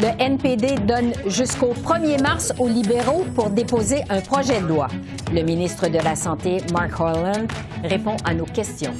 Le 0.00 0.10
NPD 0.20 0.76
donne 0.86 1.12
jusqu'au 1.26 1.74
1er 1.74 2.22
mars 2.22 2.52
aux 2.60 2.68
libéraux 2.68 3.24
pour 3.34 3.50
déposer 3.50 4.02
un 4.08 4.20
projet 4.20 4.60
de 4.60 4.66
loi. 4.68 4.86
Le 5.34 5.42
ministre 5.42 5.88
de 5.88 5.98
la 5.98 6.14
Santé, 6.14 6.58
Mark 6.72 7.00
Holland, 7.00 7.50
répond 7.82 8.16
à 8.24 8.32
nos 8.32 8.44
questions. 8.44 8.94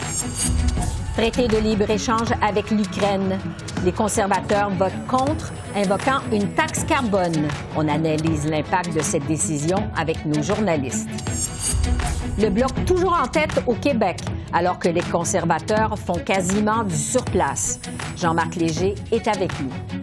Traité 1.16 1.46
de 1.46 1.56
libre-échange 1.56 2.30
avec 2.42 2.72
l'Ukraine. 2.72 3.38
Les 3.84 3.92
conservateurs 3.92 4.70
votent 4.70 5.06
contre, 5.06 5.52
invoquant 5.76 6.18
une 6.32 6.48
taxe 6.54 6.82
carbone. 6.82 7.46
On 7.76 7.86
analyse 7.86 8.48
l'impact 8.48 8.92
de 8.92 9.00
cette 9.00 9.26
décision 9.26 9.78
avec 9.96 10.26
nos 10.26 10.42
journalistes. 10.42 11.08
Le 12.40 12.50
bloc 12.50 12.72
toujours 12.86 13.16
en 13.22 13.28
tête 13.28 13.62
au 13.68 13.74
Québec, 13.74 14.18
alors 14.52 14.80
que 14.80 14.88
les 14.88 15.02
conservateurs 15.02 15.96
font 15.96 16.18
quasiment 16.18 16.82
du 16.82 16.96
surplace. 16.96 17.78
Jean-Marc 18.16 18.56
Léger 18.56 18.96
est 19.12 19.28
avec 19.28 19.52
nous. 19.60 19.97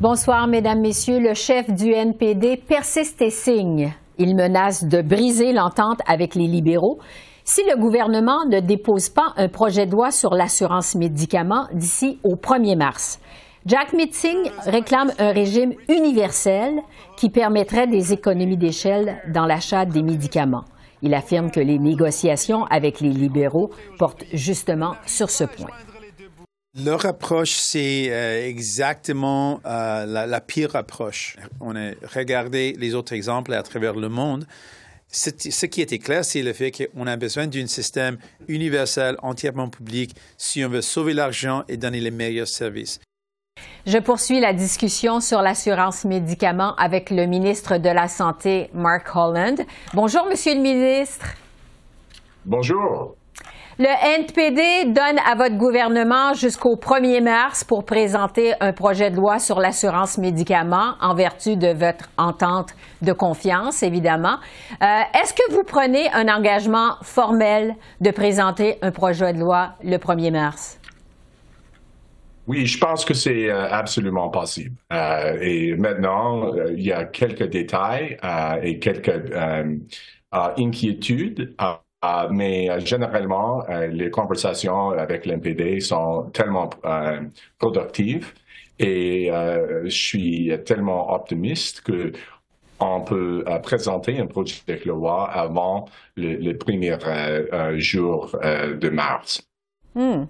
Bonsoir, 0.00 0.46
Mesdames, 0.46 0.80
Messieurs. 0.80 1.20
Le 1.20 1.34
chef 1.34 1.70
du 1.70 1.92
NPD 1.92 2.56
persiste 2.56 3.20
et 3.20 3.28
signe. 3.28 3.92
Il 4.16 4.34
menace 4.34 4.84
de 4.84 5.02
briser 5.02 5.52
l'entente 5.52 6.00
avec 6.06 6.34
les 6.34 6.46
libéraux 6.46 6.98
si 7.44 7.60
le 7.64 7.78
gouvernement 7.78 8.46
ne 8.46 8.60
dépose 8.60 9.10
pas 9.10 9.34
un 9.36 9.48
projet 9.48 9.84
de 9.84 9.92
loi 9.92 10.10
sur 10.10 10.32
l'assurance 10.32 10.94
médicaments 10.94 11.66
d'ici 11.74 12.18
au 12.24 12.36
1er 12.36 12.78
mars. 12.78 13.20
Jack 13.66 13.92
Mitzing 13.92 14.50
réclame 14.64 15.12
un 15.18 15.32
régime 15.32 15.74
universel 15.90 16.80
qui 17.18 17.28
permettrait 17.28 17.86
des 17.86 18.14
économies 18.14 18.56
d'échelle 18.56 19.20
dans 19.34 19.44
l'achat 19.44 19.84
des 19.84 20.02
médicaments. 20.02 20.64
Il 21.02 21.12
affirme 21.12 21.50
que 21.50 21.60
les 21.60 21.78
négociations 21.78 22.64
avec 22.70 23.00
les 23.00 23.12
libéraux 23.12 23.68
portent 23.98 24.24
justement 24.32 24.94
sur 25.04 25.28
ce 25.28 25.44
point. 25.44 25.89
Leur 26.78 27.04
approche, 27.04 27.50
c'est 27.50 28.10
euh, 28.10 28.46
exactement 28.46 29.60
euh, 29.66 30.06
la, 30.06 30.40
pire 30.40 30.76
approche. 30.76 31.36
On 31.60 31.74
a 31.74 31.90
regardé 32.14 32.76
les 32.78 32.94
autres 32.94 33.12
exemples 33.12 33.52
à 33.54 33.62
travers 33.64 33.94
le 33.94 34.08
monde. 34.08 34.46
Ce 35.08 35.66
qui 35.66 35.80
était 35.80 35.98
clair, 35.98 36.24
c'est 36.24 36.42
le 36.42 36.52
fait 36.52 36.70
qu'on 36.70 37.08
a 37.08 37.16
besoin 37.16 37.48
d'un 37.48 37.66
système 37.66 38.18
universel, 38.46 39.16
entièrement 39.22 39.68
public, 39.68 40.14
si 40.38 40.64
on 40.64 40.68
veut 40.68 40.82
sauver 40.82 41.12
l'argent 41.12 41.64
et 41.68 41.76
donner 41.76 41.98
les 41.98 42.12
meilleurs 42.12 42.46
services. 42.46 43.00
Je 43.84 43.98
poursuis 43.98 44.38
la 44.38 44.52
discussion 44.52 45.20
sur 45.20 45.42
l'assurance 45.42 46.04
médicaments 46.04 46.76
avec 46.76 47.10
le 47.10 47.26
ministre 47.26 47.78
de 47.78 47.88
la 47.88 48.06
Santé, 48.06 48.70
Mark 48.72 49.08
Holland. 49.16 49.66
Bonjour, 49.92 50.24
Monsieur 50.26 50.54
le 50.54 50.60
ministre. 50.60 51.26
Bonjour. 52.44 53.16
Le 53.82 53.86
NPD 54.18 54.92
donne 54.92 55.18
à 55.26 55.34
votre 55.34 55.56
gouvernement 55.56 56.34
jusqu'au 56.34 56.76
1er 56.76 57.22
mars 57.22 57.64
pour 57.64 57.86
présenter 57.86 58.52
un 58.60 58.74
projet 58.74 59.10
de 59.10 59.16
loi 59.16 59.38
sur 59.38 59.58
l'assurance 59.58 60.18
médicaments 60.18 60.96
en 61.00 61.14
vertu 61.14 61.56
de 61.56 61.68
votre 61.68 62.10
entente 62.18 62.74
de 63.00 63.14
confiance, 63.14 63.82
évidemment. 63.82 64.36
Euh, 64.82 64.84
est-ce 65.14 65.32
que 65.32 65.50
vous 65.52 65.62
prenez 65.64 66.12
un 66.12 66.28
engagement 66.28 66.96
formel 67.00 67.74
de 68.02 68.10
présenter 68.10 68.76
un 68.82 68.90
projet 68.90 69.32
de 69.32 69.38
loi 69.38 69.70
le 69.82 69.96
1er 69.96 70.30
mars? 70.30 70.78
Oui, 72.46 72.66
je 72.66 72.76
pense 72.76 73.06
que 73.06 73.14
c'est 73.14 73.48
euh, 73.48 73.66
absolument 73.70 74.28
possible. 74.28 74.76
Euh, 74.92 75.38
et 75.40 75.74
maintenant, 75.76 76.52
il 76.68 76.82
y 76.82 76.92
a 76.92 77.06
quelques 77.06 77.48
détails 77.48 78.18
et 78.62 78.78
quelques 78.78 79.22
inquiétudes 80.30 81.54
Uh, 82.02 82.28
mais 82.30 82.70
euh, 82.70 82.80
généralement, 82.80 83.62
euh, 83.68 83.86
les 83.88 84.10
conversations 84.10 84.90
avec 84.90 85.26
l'NPD 85.26 85.80
sont 85.80 86.30
tellement 86.32 86.70
euh, 86.86 87.20
productives 87.58 88.32
et 88.78 89.28
je 89.84 89.90
suis 89.90 90.50
tellement 90.64 91.12
optimiste 91.12 91.82
que 91.82 92.12
on 92.82 93.02
peut 93.02 93.44
présenter 93.62 94.18
un 94.18 94.26
projet 94.26 94.54
de 94.66 94.88
loi 94.88 95.30
avant 95.30 95.84
le, 96.16 96.52
premier 96.54 96.96
jour 97.76 98.34
de 98.42 98.88
mars. 98.88 99.42
Hmm. 99.94 100.24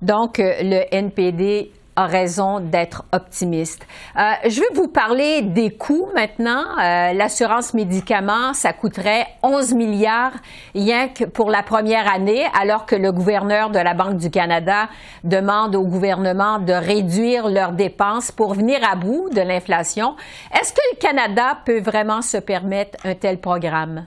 Donc, 0.00 0.38
le 0.38 0.84
NPD 0.90 1.70
a 1.96 2.06
raison 2.06 2.60
d'être 2.60 3.04
optimiste. 3.12 3.86
Euh, 4.16 4.32
je 4.48 4.60
veux 4.60 4.74
vous 4.74 4.88
parler 4.88 5.42
des 5.42 5.70
coûts 5.70 6.08
maintenant. 6.14 6.64
Euh, 6.78 7.12
l'assurance 7.12 7.74
médicaments, 7.74 8.54
ça 8.54 8.72
coûterait 8.72 9.26
11 9.42 9.74
milliards 9.74 10.32
rien 10.74 11.08
que 11.08 11.24
pour 11.24 11.50
la 11.50 11.62
première 11.62 12.12
année, 12.12 12.44
alors 12.58 12.86
que 12.86 12.96
le 12.96 13.12
gouverneur 13.12 13.70
de 13.70 13.78
la 13.78 13.94
Banque 13.94 14.16
du 14.16 14.30
Canada 14.30 14.88
demande 15.24 15.76
au 15.76 15.84
gouvernement 15.84 16.58
de 16.58 16.72
réduire 16.72 17.48
leurs 17.48 17.72
dépenses 17.72 18.32
pour 18.32 18.54
venir 18.54 18.78
à 18.88 18.96
bout 18.96 19.28
de 19.30 19.40
l'inflation. 19.40 20.16
Est-ce 20.52 20.72
que 20.72 20.80
le 20.92 20.98
Canada 20.98 21.58
peut 21.64 21.80
vraiment 21.80 22.22
se 22.22 22.38
permettre 22.38 22.98
un 23.04 23.14
tel 23.14 23.38
programme? 23.38 24.06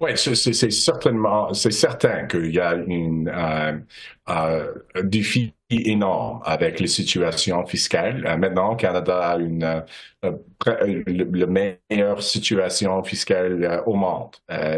Oui, 0.00 0.12
c'est 0.16 0.70
certainement, 0.70 1.52
c'est 1.52 1.72
certain 1.72 2.26
qu'il 2.26 2.54
y 2.54 2.58
a 2.58 2.72
euh, 2.72 3.72
un 4.26 5.02
défi 5.04 5.52
énorme 5.70 6.40
avec 6.44 6.80
les 6.80 6.86
situations 6.86 7.64
fiscales. 7.66 8.24
Euh, 8.26 8.36
maintenant, 8.36 8.74
Canada 8.76 9.18
a 9.18 9.38
une 9.38 9.82
euh, 10.24 10.32
la 11.06 11.46
meilleure 11.46 12.22
situation 12.22 13.02
fiscale 13.02 13.82
au 13.86 13.94
monde. 13.94 14.36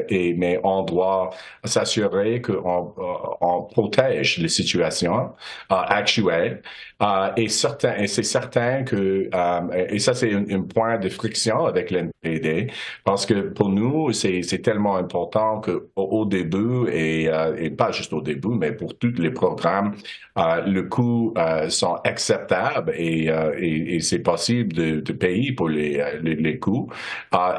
et 0.09 0.35
mais 0.35 0.61
on 0.63 0.83
doit 0.85 1.31
s'assurer 1.65 2.41
qu'on 2.41 2.95
on 3.41 3.63
protège 3.63 4.39
les 4.39 4.49
situations 4.49 5.33
actuelles. 5.69 6.63
et 7.37 7.49
certain, 7.49 8.07
c'est 8.07 8.23
certain 8.23 8.85
que 8.85 9.29
et 9.89 9.99
ça 9.99 10.15
c'est 10.15 10.33
un, 10.33 10.63
point 10.63 10.99
de 10.99 11.09
friction 11.09 11.65
avec 11.67 11.91
l'NPD 11.91 12.71
parce 13.05 13.27
que 13.27 13.49
pour 13.49 13.69
nous 13.69 14.13
c'est 14.13 14.63
tellement 14.63 14.95
important 14.95 15.61
que 15.61 15.89
au, 15.97 16.25
début 16.25 16.89
et, 16.89 17.25
et 17.59 17.71
pas 17.71 17.91
juste 17.91 18.13
au 18.13 18.21
début 18.21 18.55
mais 18.57 18.71
pour 18.71 18.97
tous 18.97 19.15
les 19.19 19.33
programmes, 19.33 19.97
euh, 20.39 20.63
le 20.83 20.89
coût 20.89 21.33
euh, 21.39 21.69
sont 21.71 21.95
acceptables 22.05 22.93
et, 22.97 23.31
euh, 23.31 23.53
et, 23.59 24.01
c'est 24.01 24.21
possible 24.21 24.73
de, 24.75 25.13
payer 25.13 25.53
pour 25.53 25.69
les, 25.69 26.03
les, 26.23 26.35
les 26.37 26.59
coûts. 26.59 26.89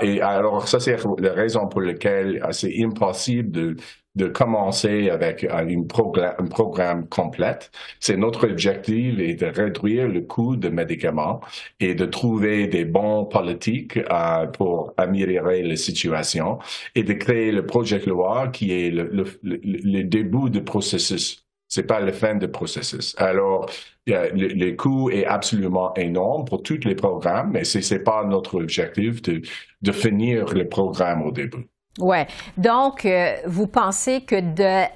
et 0.02 0.22
alors, 0.22 0.68
ça, 0.68 0.80
c'est 0.80 0.98
la 1.20 1.34
raison 1.34 1.68
pour 1.68 1.82
laquelle 1.82 2.46
c'est 2.52 2.84
impossible 2.84 3.52
de, 3.52 3.76
de 4.16 4.28
commencer 4.28 5.10
avec 5.10 5.44
une 5.68 5.88
programme, 5.88 6.36
un 6.40 6.46
programme 6.46 7.08
complète. 7.08 7.72
C'est 8.00 8.18
notre 8.18 8.48
objectif 8.48 9.20
est 9.20 9.36
de 9.36 9.46
réduire 9.48 10.08
le 10.08 10.22
coût 10.22 10.56
de 10.56 10.70
médicaments 10.70 11.42
et 11.80 11.96
de 11.96 12.06
trouver 12.06 12.68
des 12.68 12.86
bons 12.86 13.26
politiques 13.26 13.98
euh, 13.98 14.48
pour 14.48 14.94
améliorer 14.98 15.64
la 15.64 15.76
situation 15.76 16.60
et 16.96 17.04
de 17.04 17.14
créer 17.14 17.52
le 17.52 17.66
projet 17.66 18.00
de 18.00 18.10
loi 18.10 18.50
qui 18.50 18.72
est 18.72 18.92
le, 18.92 19.10
le 19.44 20.04
début 20.04 20.50
du 20.50 20.64
processus 20.64 21.44
c'est 21.74 21.88
pas 21.88 22.00
la 22.00 22.12
fin 22.12 22.36
du 22.36 22.48
processus. 22.48 23.16
Alors, 23.18 23.68
le, 24.06 24.30
le, 24.32 24.72
coût 24.76 25.10
est 25.10 25.26
absolument 25.26 25.92
énorme 25.96 26.46
pour 26.46 26.62
tous 26.62 26.86
les 26.86 26.94
programmes, 26.94 27.52
mais 27.54 27.64
ce 27.64 27.80
n'est 27.80 28.00
pas 28.00 28.24
notre 28.26 28.56
objectif 28.62 29.24
de, 29.24 29.42
de 29.82 29.92
finir 29.92 30.54
le 30.54 30.70
programme 30.70 31.24
au 31.24 31.32
début. 31.32 31.68
Oui. 32.00 32.18
Donc, 32.58 33.06
euh, 33.06 33.34
vous 33.48 33.66
pensez 33.66 34.22
que 34.22 34.40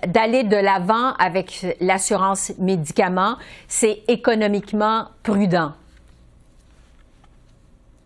d'aller 0.06 0.44
de 0.44 0.56
l'avant 0.56 1.14
avec 1.14 1.66
l'assurance 1.80 2.54
médicaments, 2.60 3.38
c'est 3.68 4.04
économiquement 4.08 5.08
prudent? 5.24 5.74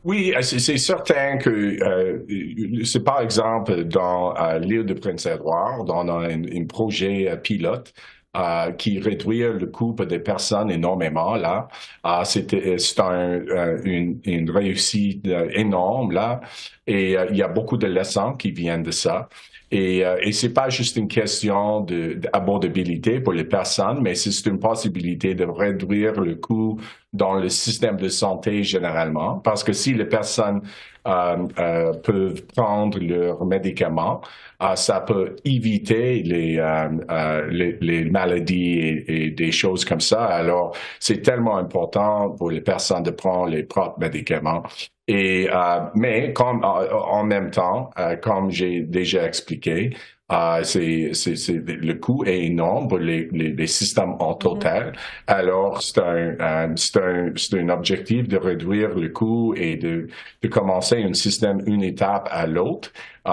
Oui, 0.05 0.33
euh, 0.35 0.41
c'est 0.41 0.77
certain 0.77 1.37
que 1.37 1.49
euh, 1.49 2.83
c'est 2.85 3.03
par 3.03 3.19
exemple 3.19 3.83
dans 3.83 4.33
l'île 4.59 4.85
de 4.85 4.93
Prince-Édouard, 4.93 5.85
on 5.87 6.07
a 6.07 6.29
un, 6.29 6.65
projet 6.65 7.37
pilote 7.43 7.93
euh, 8.35 8.71
qui 8.71 8.99
réduire 8.99 9.53
le 9.53 9.67
coût 9.67 9.93
des 9.93 10.19
personnes 10.19 10.71
énormément 10.71 11.35
là. 11.35 11.67
Euh, 12.05 12.23
C'était 12.23 12.77
c'est 12.77 12.99
un, 13.01 13.41
euh, 13.41 13.81
une, 13.83 14.21
une, 14.23 14.49
réussite 14.49 15.27
euh, 15.27 15.49
énorme 15.53 16.11
là, 16.11 16.39
et 16.87 17.17
il 17.29 17.35
y 17.35 17.43
a 17.43 17.47
beaucoup 17.49 17.77
de 17.77 17.87
leçons 17.87 18.33
qui 18.33 18.51
viennent 18.51 18.83
de 18.83 18.91
ça. 18.91 19.27
Et, 19.73 19.99
et 19.99 20.33
c'est 20.33 20.51
pas 20.53 20.69
juste 20.69 20.97
une 20.97 21.07
question 21.07 21.79
d'abordabilité 21.81 23.21
pour 23.21 23.31
les 23.31 23.45
personnes, 23.45 24.01
mais 24.01 24.15
c'est 24.15 24.45
une 24.49 24.59
possibilité 24.59 25.33
de 25.33 25.45
réduire 25.45 26.19
le 26.19 26.35
coût 26.35 26.77
dans 27.13 27.35
le 27.35 27.47
système 27.49 27.95
de 27.97 28.09
santé 28.09 28.63
généralement, 28.63 29.39
parce 29.39 29.63
que 29.63 29.71
si 29.73 29.93
les 29.93 30.05
personnes 30.05 30.61
euh, 30.61 30.65
euh, 30.65 30.90
peuvent 31.03 32.45
prendre 32.55 32.99
leurs 32.99 33.45
médicaments, 33.45 34.21
euh, 34.61 34.75
ça 34.75 35.01
peut 35.01 35.35
éviter 35.43 36.21
les, 36.23 36.57
euh, 36.59 37.47
les, 37.49 37.77
les, 37.81 38.05
maladies 38.05 38.79
et, 38.79 39.25
et, 39.25 39.31
des 39.31 39.51
choses 39.51 39.85
comme 39.85 40.01
ça. 40.01 40.25
Alors, 40.25 40.75
c'est 40.99 41.21
tellement 41.21 41.57
important 41.57 42.29
pour 42.31 42.51
les 42.51 42.61
personnes 42.61 43.03
de 43.03 43.11
prendre 43.11 43.47
les 43.47 43.63
propres 43.63 43.99
médicaments. 43.99 44.63
Et, 45.07 45.49
mais 45.95 46.31
comme, 46.31 46.63
en 46.63 47.23
même 47.25 47.51
temps, 47.51 47.89
comme 48.21 48.49
j'ai 48.49 48.81
déjà 48.81 49.25
expliqué, 49.25 49.89
euh, 50.31 50.63
c'est, 50.63 51.11
c'est, 51.13 51.35
c'est, 51.35 51.61
le 51.65 51.93
coût 51.95 52.23
est 52.25 52.45
énorme 52.45 52.87
pour 52.87 52.99
les, 52.99 53.27
les, 53.31 53.51
les 53.51 53.67
systèmes 53.67 54.15
en 54.19 54.33
total. 54.33 54.91
Mm-hmm. 54.91 54.95
Alors, 55.27 55.81
c'est 55.81 55.99
un, 55.99 56.35
euh, 56.39 56.67
c'est 56.75 56.97
un, 56.97 57.33
c'est 57.35 57.59
un 57.59 57.69
objectif 57.69 58.27
de 58.27 58.37
réduire 58.37 58.95
le 58.97 59.09
coût 59.09 59.53
et 59.55 59.75
de, 59.75 60.07
de 60.41 60.47
commencer 60.47 61.03
un 61.03 61.13
système 61.13 61.61
une 61.65 61.83
étape 61.83 62.27
à 62.31 62.47
l'autre. 62.47 62.91
Euh, 63.27 63.31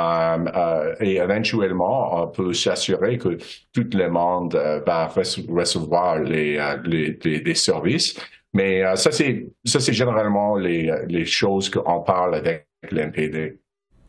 euh 0.54 0.94
et 1.00 1.16
éventuellement, 1.16 2.22
on 2.22 2.26
peut 2.28 2.52
s'assurer 2.52 3.18
que 3.18 3.38
tout 3.72 3.88
le 3.92 4.08
monde 4.08 4.54
euh, 4.54 4.80
va 4.86 5.06
recevoir 5.06 6.18
les, 6.20 6.58
les, 6.84 7.18
les, 7.24 7.40
les 7.40 7.54
services. 7.54 8.18
Mais 8.54 8.82
ça, 8.96 9.12
c'est, 9.12 9.46
ça, 9.64 9.78
c'est 9.78 9.92
généralement 9.92 10.56
les, 10.56 10.90
les 11.06 11.26
choses 11.26 11.68
qu'on 11.70 12.00
parle 12.00 12.34
avec 12.34 12.66
l'NPD. 12.90 13.58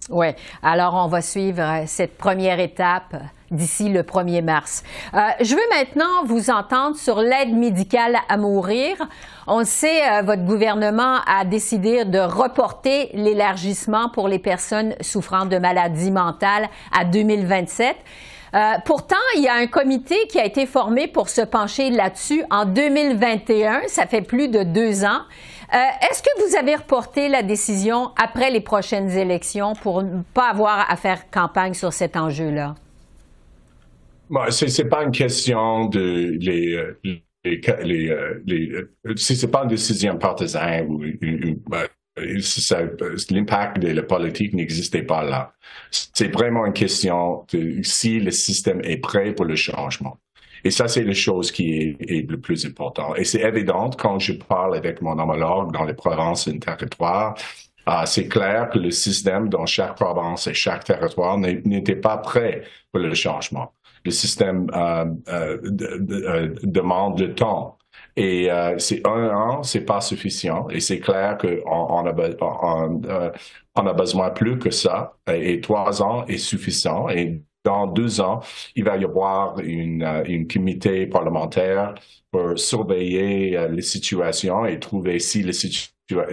Oui. 0.10 0.28
Alors, 0.64 0.96
on 0.96 1.08
va 1.08 1.22
suivre 1.22 1.62
euh, 1.62 1.84
cette 1.86 2.18
première 2.18 2.60
étape 2.60 3.16
d'ici 3.52 3.90
le 3.90 4.04
1er 4.04 4.44
mars. 4.44 4.84
Euh, 5.14 5.20
je 5.42 5.56
veux 5.56 5.62
maintenant 5.72 6.24
vous 6.26 6.50
entendre 6.50 6.96
sur 6.96 7.20
l'aide 7.20 7.54
médicale 7.54 8.18
à 8.28 8.38
mourir. 8.38 8.96
On 9.48 9.64
sait, 9.64 10.02
euh, 10.10 10.22
votre 10.22 10.44
gouvernement 10.44 11.18
a 11.26 11.46
décidé 11.46 12.06
de 12.06 12.20
reporter 12.20 13.10
l'élargissement 13.14 14.10
pour 14.10 14.28
les 14.28 14.40
personnes 14.40 14.96
souffrant 15.02 15.46
de 15.46 15.58
maladies 15.58 16.12
mentales 16.12 16.70
à 16.98 17.06
2027. 17.06 17.96
Euh, 18.56 18.74
pourtant, 18.84 19.16
il 19.36 19.44
y 19.44 19.48
a 19.48 19.54
un 19.54 19.68
comité 19.68 20.16
qui 20.28 20.40
a 20.40 20.46
été 20.46 20.66
formé 20.66 21.08
pour 21.08 21.30
se 21.30 21.42
pencher 21.42 21.92
là-dessus 21.92 22.44
en 22.50 22.66
2021. 22.66 23.82
Ça 23.88 24.08
fait 24.08 24.22
plus 24.22 24.48
de 24.48 24.64
deux 24.64 25.06
ans. 25.06 25.22
Euh, 25.74 25.78
est-ce 26.10 26.24
que 26.24 26.48
vous 26.48 26.56
avez 26.56 26.76
reporté 26.76 27.30
la 27.30 27.44
décision 27.44 28.12
après 28.18 28.50
les 28.50 28.62
prochaines 28.62 29.10
élections 29.12 29.74
pour 29.74 30.02
ne 30.02 30.24
pas 30.34 30.50
avoir 30.50 30.90
à 30.90 30.96
faire 30.96 31.30
campagne 31.30 31.74
sur 31.74 31.94
cet 31.94 32.18
enjeu-là? 32.18 32.76
Bon, 34.30 34.42
c'est 34.50 34.86
pas 34.86 35.04
une 35.04 35.12
question 35.12 35.86
de 35.86 36.38
les, 36.40 36.78
les, 37.04 37.62
les, 37.84 38.14
les 38.46 38.86
c'est 39.16 39.50
pas 39.50 39.64
une 39.64 39.70
décision 39.70 40.18
partisane 40.18 40.88
ou 40.88 41.00
ben, 41.68 41.88
l'impact 43.30 43.80
de 43.80 43.90
la 43.90 44.04
politique 44.04 44.54
n'existait 44.54 45.04
pas 45.04 45.24
là. 45.24 45.54
C'est 45.92 46.32
vraiment 46.34 46.66
une 46.66 46.74
question 46.74 47.46
de 47.52 47.82
si 47.84 48.20
le 48.20 48.32
système 48.32 48.82
est 48.84 48.98
prêt 48.98 49.34
pour 49.34 49.46
le 49.46 49.56
changement. 49.56 50.18
Et 50.64 50.72
ça, 50.72 50.88
c'est 50.88 51.04
la 51.04 51.14
chose 51.14 51.52
qui 51.52 51.96
est, 52.00 52.30
le 52.30 52.40
plus 52.40 52.66
important. 52.66 53.16
Et 53.16 53.24
c'est 53.24 53.42
évident 53.42 53.90
quand 53.92 54.20
je 54.20 54.34
parle 54.34 54.76
avec 54.76 55.02
mon 55.02 55.18
homologue 55.18 55.72
dans 55.74 55.86
les 55.86 55.94
provinces 55.94 56.48
et 56.48 56.54
les 56.54 56.60
territoires, 56.60 57.36
euh, 57.88 58.06
c'est 58.06 58.28
clair 58.28 58.70
que 58.70 58.78
le 58.78 58.92
système 58.92 59.50
dans 59.50 59.66
chaque 59.66 59.96
province 59.96 60.48
et 60.48 60.54
chaque 60.54 60.84
territoire 60.84 61.38
n'était 61.38 61.96
pas 61.96 62.18
prêt 62.18 62.64
pour 62.92 63.02
le 63.02 63.14
changement. 63.14 63.74
Le 64.06 64.12
système 64.12 64.68
euh, 64.76 65.06
euh, 65.30 66.56
demande 66.64 67.20
le 67.20 67.34
temps. 67.34 67.78
Et 68.16 68.50
c'est 68.80 69.06
un 69.08 69.30
an, 69.30 69.64
c'est 69.64 69.86
pas 69.86 70.02
suffisant. 70.02 70.68
Et 70.70 70.82
c'est 70.82 71.00
clair 71.00 71.38
qu'on 71.38 71.62
on 71.66 72.06
a, 72.06 72.14
on, 72.42 73.02
on, 73.76 73.88
a 73.88 73.94
besoin 73.94 74.30
plus 74.32 74.60
que 74.60 74.72
ça. 74.72 75.14
Et 75.32 75.62
trois 75.62 76.02
ans 76.02 76.26
est 76.26 76.38
suffisant. 76.38 77.08
Dans 77.64 77.88
deux 77.88 78.22
ans, 78.22 78.42
il 78.76 78.84
va 78.86 78.98
y 78.98 79.04
avoir 79.06 79.60
une, 79.60 80.04
euh, 80.04 80.24
une 80.26 80.48
comité 80.48 81.08
parlementaire 81.08 81.96
pour 82.32 82.58
surveiller 82.58 83.58
euh, 83.58 83.68
les 83.70 83.82
situations 83.82 84.66
et 84.66 84.80
trouver 84.80 85.20
si 85.20 85.44
le, 85.44 85.52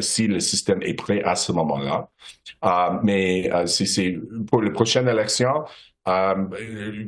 si 0.00 0.26
le 0.26 0.40
système 0.40 0.82
est 0.82 0.94
prêt 0.94 1.22
à 1.22 1.34
ce 1.36 1.52
moment-là. 1.52 2.08
Euh, 2.64 2.98
mais 3.02 3.50
euh, 3.52 3.66
c'est 3.66 4.16
pour 4.50 4.62
les 4.62 4.70
prochaines 4.70 5.08
élections, 5.08 5.64
euh, 6.08 6.46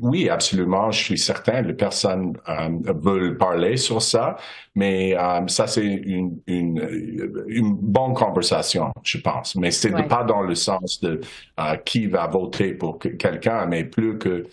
oui, 0.03 0.29
absolument. 0.29 0.91
Je 0.91 1.03
suis 1.03 1.19
certain 1.19 1.63
les 1.63 1.75
personnes 1.75 2.37
euh, 2.49 2.69
veulent 3.01 3.39
parler 3.39 3.77
sur 3.77 4.03
ça, 4.03 4.37
mais 4.75 5.17
euh, 5.17 5.47
ça, 5.47 5.67
c'est 5.69 5.85
une, 5.85 6.41
une, 6.47 7.45
une, 7.47 7.75
bonne 7.75 8.15
conversation, 8.15 8.93
je 9.05 9.19
pense. 9.19 9.55
Mais 9.55 9.71
c'est 9.71 9.95
ouais. 9.95 10.09
pas 10.09 10.25
dans 10.25 10.43
le 10.43 10.55
sens 10.55 11.01
de 11.01 11.21
euh, 11.61 11.77
qui 11.77 12.07
va 12.07 12.27
voter 12.27 12.75
pour 12.75 12.99
quelqu'un, 12.99 13.67
mais 13.67 13.85
plus 13.85 14.19
que 14.19 14.47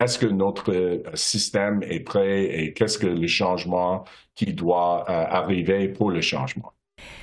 est-ce 0.00 0.18
que 0.18 0.26
notre 0.26 1.02
système 1.14 1.82
est 1.82 2.00
prêt 2.00 2.44
et 2.44 2.72
qu'est-ce 2.74 2.98
que 2.98 3.06
le 3.06 3.26
changement 3.26 4.04
qui 4.34 4.52
doit 4.52 5.08
arriver 5.10 5.88
pour 5.88 6.10
le 6.10 6.20
changement. 6.20 6.72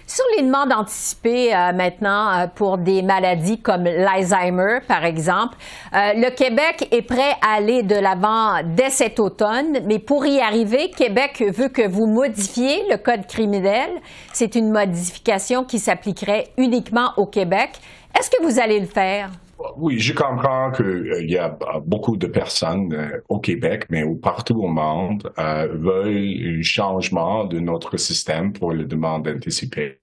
Sur 0.10 0.26
les 0.36 0.42
demandes 0.42 0.74
anticipées 0.74 1.54
euh, 1.54 1.72
maintenant 1.72 2.32
euh, 2.32 2.48
pour 2.48 2.80
des 2.80 3.04
maladies 3.04 3.62
comme 3.62 3.84
l'Alzheimer, 3.84 4.80
par 4.88 5.06
exemple, 5.06 5.56
euh, 5.94 6.14
le 6.16 6.32
Québec 6.32 6.88
est 6.90 7.04
prêt 7.04 7.36
à 7.44 7.58
aller 7.58 7.84
de 7.84 7.94
l'avant 7.94 8.56
dès 8.66 8.90
cet 8.90 9.20
automne, 9.20 9.78
mais 9.86 10.00
pour 10.00 10.26
y 10.26 10.40
arriver, 10.40 10.90
Québec 10.90 11.44
veut 11.56 11.70
que 11.70 11.88
vous 11.88 12.08
modifiez 12.08 12.90
le 12.90 12.98
code 12.98 13.28
criminel. 13.28 13.92
C'est 14.34 14.56
une 14.56 14.72
modification 14.72 15.64
qui 15.64 15.78
s'appliquerait 15.78 16.48
uniquement 16.58 17.14
au 17.18 17.28
Québec. 17.28 17.70
Est-ce 18.18 18.32
que 18.32 18.42
vous 18.42 18.60
allez 18.60 18.80
le 18.80 18.88
faire? 18.88 19.30
Oui, 19.78 20.00
je 20.00 20.14
comprends 20.14 20.72
qu'il 20.72 20.86
euh, 20.86 21.24
y 21.24 21.38
a 21.38 21.58
beaucoup 21.86 22.16
de 22.16 22.28
personnes 22.28 22.94
euh, 22.94 23.22
au 23.28 23.40
Québec, 23.40 23.86
mais 23.90 24.04
partout 24.22 24.62
au 24.62 24.68
monde, 24.68 25.32
euh, 25.38 25.68
veulent 25.74 26.60
un 26.60 26.62
changement 26.62 27.46
de 27.46 27.60
notre 27.60 27.98
système 27.98 28.54
pour 28.54 28.72
les 28.72 28.86
demandes 28.86 29.28
anticipées. 29.28 30.00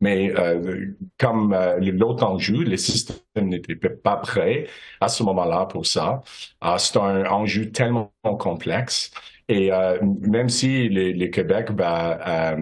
Mais 0.00 0.32
euh, 0.36 0.86
comme 1.18 1.52
euh, 1.52 1.78
l'autre 1.80 2.24
enjeu, 2.24 2.62
le 2.64 2.76
système 2.76 3.48
n'était 3.48 3.74
pas 3.74 4.16
prêt 4.16 4.66
à 5.00 5.08
ce 5.08 5.22
moment-là 5.22 5.66
pour 5.66 5.86
ça. 5.86 6.22
Euh, 6.64 6.76
c'est 6.78 6.98
un 6.98 7.24
enjeu 7.26 7.70
tellement 7.70 8.12
complexe. 8.22 9.10
Et 9.48 9.70
même 10.00 10.48
si 10.48 10.88
le, 10.88 11.26
Québec 11.26 11.72
va 11.72 12.54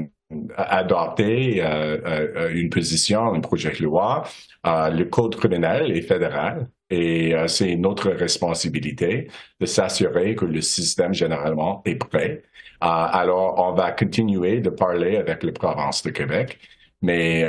adopter 0.57 1.63
euh, 1.63 1.99
euh, 2.05 2.51
une 2.53 2.71
position, 2.71 3.33
un 3.35 3.41
projet 3.41 3.73
de 3.73 3.85
loi. 3.85 4.25
Euh, 4.67 4.91
le 4.91 5.05
code 5.05 5.37
criminel 5.37 5.97
est 5.97 6.03
fédéral 6.03 6.69
et 6.91 7.35
c'est 7.49 7.77
notre 7.77 8.09
responsabilité 8.11 9.29
de 9.61 9.67
s'assurer 9.67 10.35
que 10.35 10.47
le 10.47 10.63
système 10.63 11.13
généralement 11.13 11.83
est 11.85 11.97
prêt. 11.97 12.43
alors, 12.81 13.57
on 13.59 13.75
va 13.75 13.93
continuer 13.93 14.61
de 14.61 14.71
parler 14.71 15.19
avec 15.19 15.43
la 15.43 15.53
province 15.53 16.03
de 16.03 16.11
Québec, 16.11 16.59
mais 17.03 17.47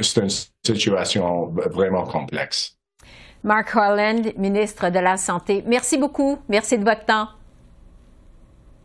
c'est 0.00 0.22
une 0.22 0.30
situation 0.66 1.54
vraiment 1.70 2.02
complexe. 2.02 2.76
Mark 3.44 3.76
Harland, 3.76 4.32
ministre 4.36 4.90
de 4.90 4.98
la 4.98 5.16
Santé, 5.16 5.62
merci 5.64 5.96
beaucoup. 5.96 6.40
Merci 6.48 6.78
de 6.78 6.84
votre 6.84 7.04
temps. 7.04 7.28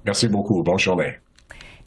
Merci 0.06 0.28
beaucoup. 0.28 0.62
Bonne 0.62 0.78
journée. 0.78 1.16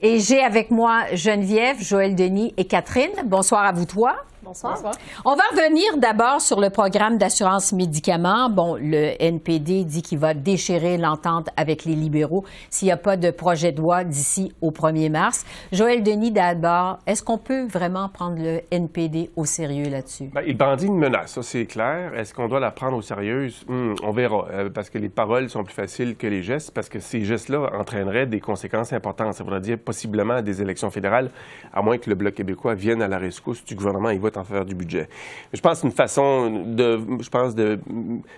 Et 0.02 0.20
j'ai 0.20 0.42
avec 0.42 0.70
moi 0.70 1.04
Geneviève, 1.14 1.82
Joël 1.82 2.14
Denis 2.14 2.52
et 2.58 2.66
Catherine. 2.66 3.12
Bonsoir 3.24 3.64
à 3.64 3.72
vous 3.72 3.86
trois. 3.86 4.16
Bonsoir. 4.46 4.78
On 5.24 5.34
va 5.34 5.42
revenir 5.50 5.96
d'abord 5.96 6.40
sur 6.40 6.60
le 6.60 6.70
programme 6.70 7.18
d'assurance 7.18 7.72
médicaments. 7.72 8.48
Bon, 8.48 8.76
le 8.76 9.20
NPD 9.20 9.82
dit 9.82 10.02
qu'il 10.02 10.20
va 10.20 10.34
déchirer 10.34 10.98
l'entente 10.98 11.48
avec 11.56 11.84
les 11.84 11.96
libéraux 11.96 12.44
s'il 12.70 12.86
n'y 12.86 12.92
a 12.92 12.96
pas 12.96 13.16
de 13.16 13.32
projet 13.32 13.72
de 13.72 13.80
loi 13.80 14.04
d'ici 14.04 14.52
au 14.60 14.70
1er 14.70 15.10
mars. 15.10 15.44
Joël 15.72 16.04
Denis, 16.04 16.30
d'abord, 16.30 16.98
est-ce 17.08 17.24
qu'on 17.24 17.38
peut 17.38 17.66
vraiment 17.66 18.08
prendre 18.08 18.36
le 18.40 18.60
NPD 18.70 19.30
au 19.34 19.44
sérieux 19.46 19.90
là-dessus? 19.90 20.30
Bien, 20.32 20.42
il 20.46 20.56
bandit 20.56 20.86
une 20.86 20.98
menace, 20.98 21.32
ça 21.32 21.42
c'est 21.42 21.66
clair. 21.66 22.12
Est-ce 22.14 22.32
qu'on 22.32 22.46
doit 22.46 22.60
la 22.60 22.70
prendre 22.70 22.96
au 22.96 23.02
sérieux? 23.02 23.48
Hum, 23.68 23.96
on 24.04 24.12
verra, 24.12 24.46
euh, 24.52 24.70
parce 24.70 24.90
que 24.90 24.98
les 24.98 25.08
paroles 25.08 25.48
sont 25.50 25.64
plus 25.64 25.74
faciles 25.74 26.14
que 26.16 26.28
les 26.28 26.42
gestes, 26.42 26.70
parce 26.70 26.88
que 26.88 27.00
ces 27.00 27.22
gestes-là 27.22 27.68
entraîneraient 27.76 28.26
des 28.26 28.38
conséquences 28.38 28.92
importantes. 28.92 29.34
Ça 29.34 29.42
voudrait 29.42 29.60
dire 29.60 29.78
possiblement 29.78 30.40
des 30.40 30.62
élections 30.62 30.90
fédérales, 30.90 31.30
à 31.72 31.82
moins 31.82 31.98
que 31.98 32.08
le 32.08 32.14
Bloc 32.14 32.34
québécois 32.34 32.74
vienne 32.74 33.02
à 33.02 33.08
la 33.08 33.18
rescousse 33.18 33.64
du 33.64 33.74
gouvernement 33.74 34.10
en 34.36 34.44
faveur 34.44 34.64
du 34.64 34.74
budget. 34.74 35.08
Je 35.52 35.60
pense 35.60 35.82
une 35.82 35.92
façon 35.92 36.64
de, 36.66 37.00
je 37.20 37.28
pense, 37.28 37.54
de 37.54 37.78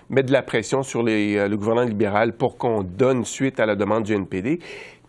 mettre 0.09 0.27
de 0.27 0.33
la 0.33 0.41
pression 0.41 0.83
sur 0.83 1.03
euh, 1.07 1.47
le 1.47 1.57
gouvernement 1.57 1.87
libéral 1.87 2.33
pour 2.33 2.57
qu'on 2.57 2.83
donne 2.83 3.25
suite 3.25 3.59
à 3.59 3.65
la 3.65 3.75
demande 3.75 4.03
du 4.03 4.13
NPD. 4.13 4.59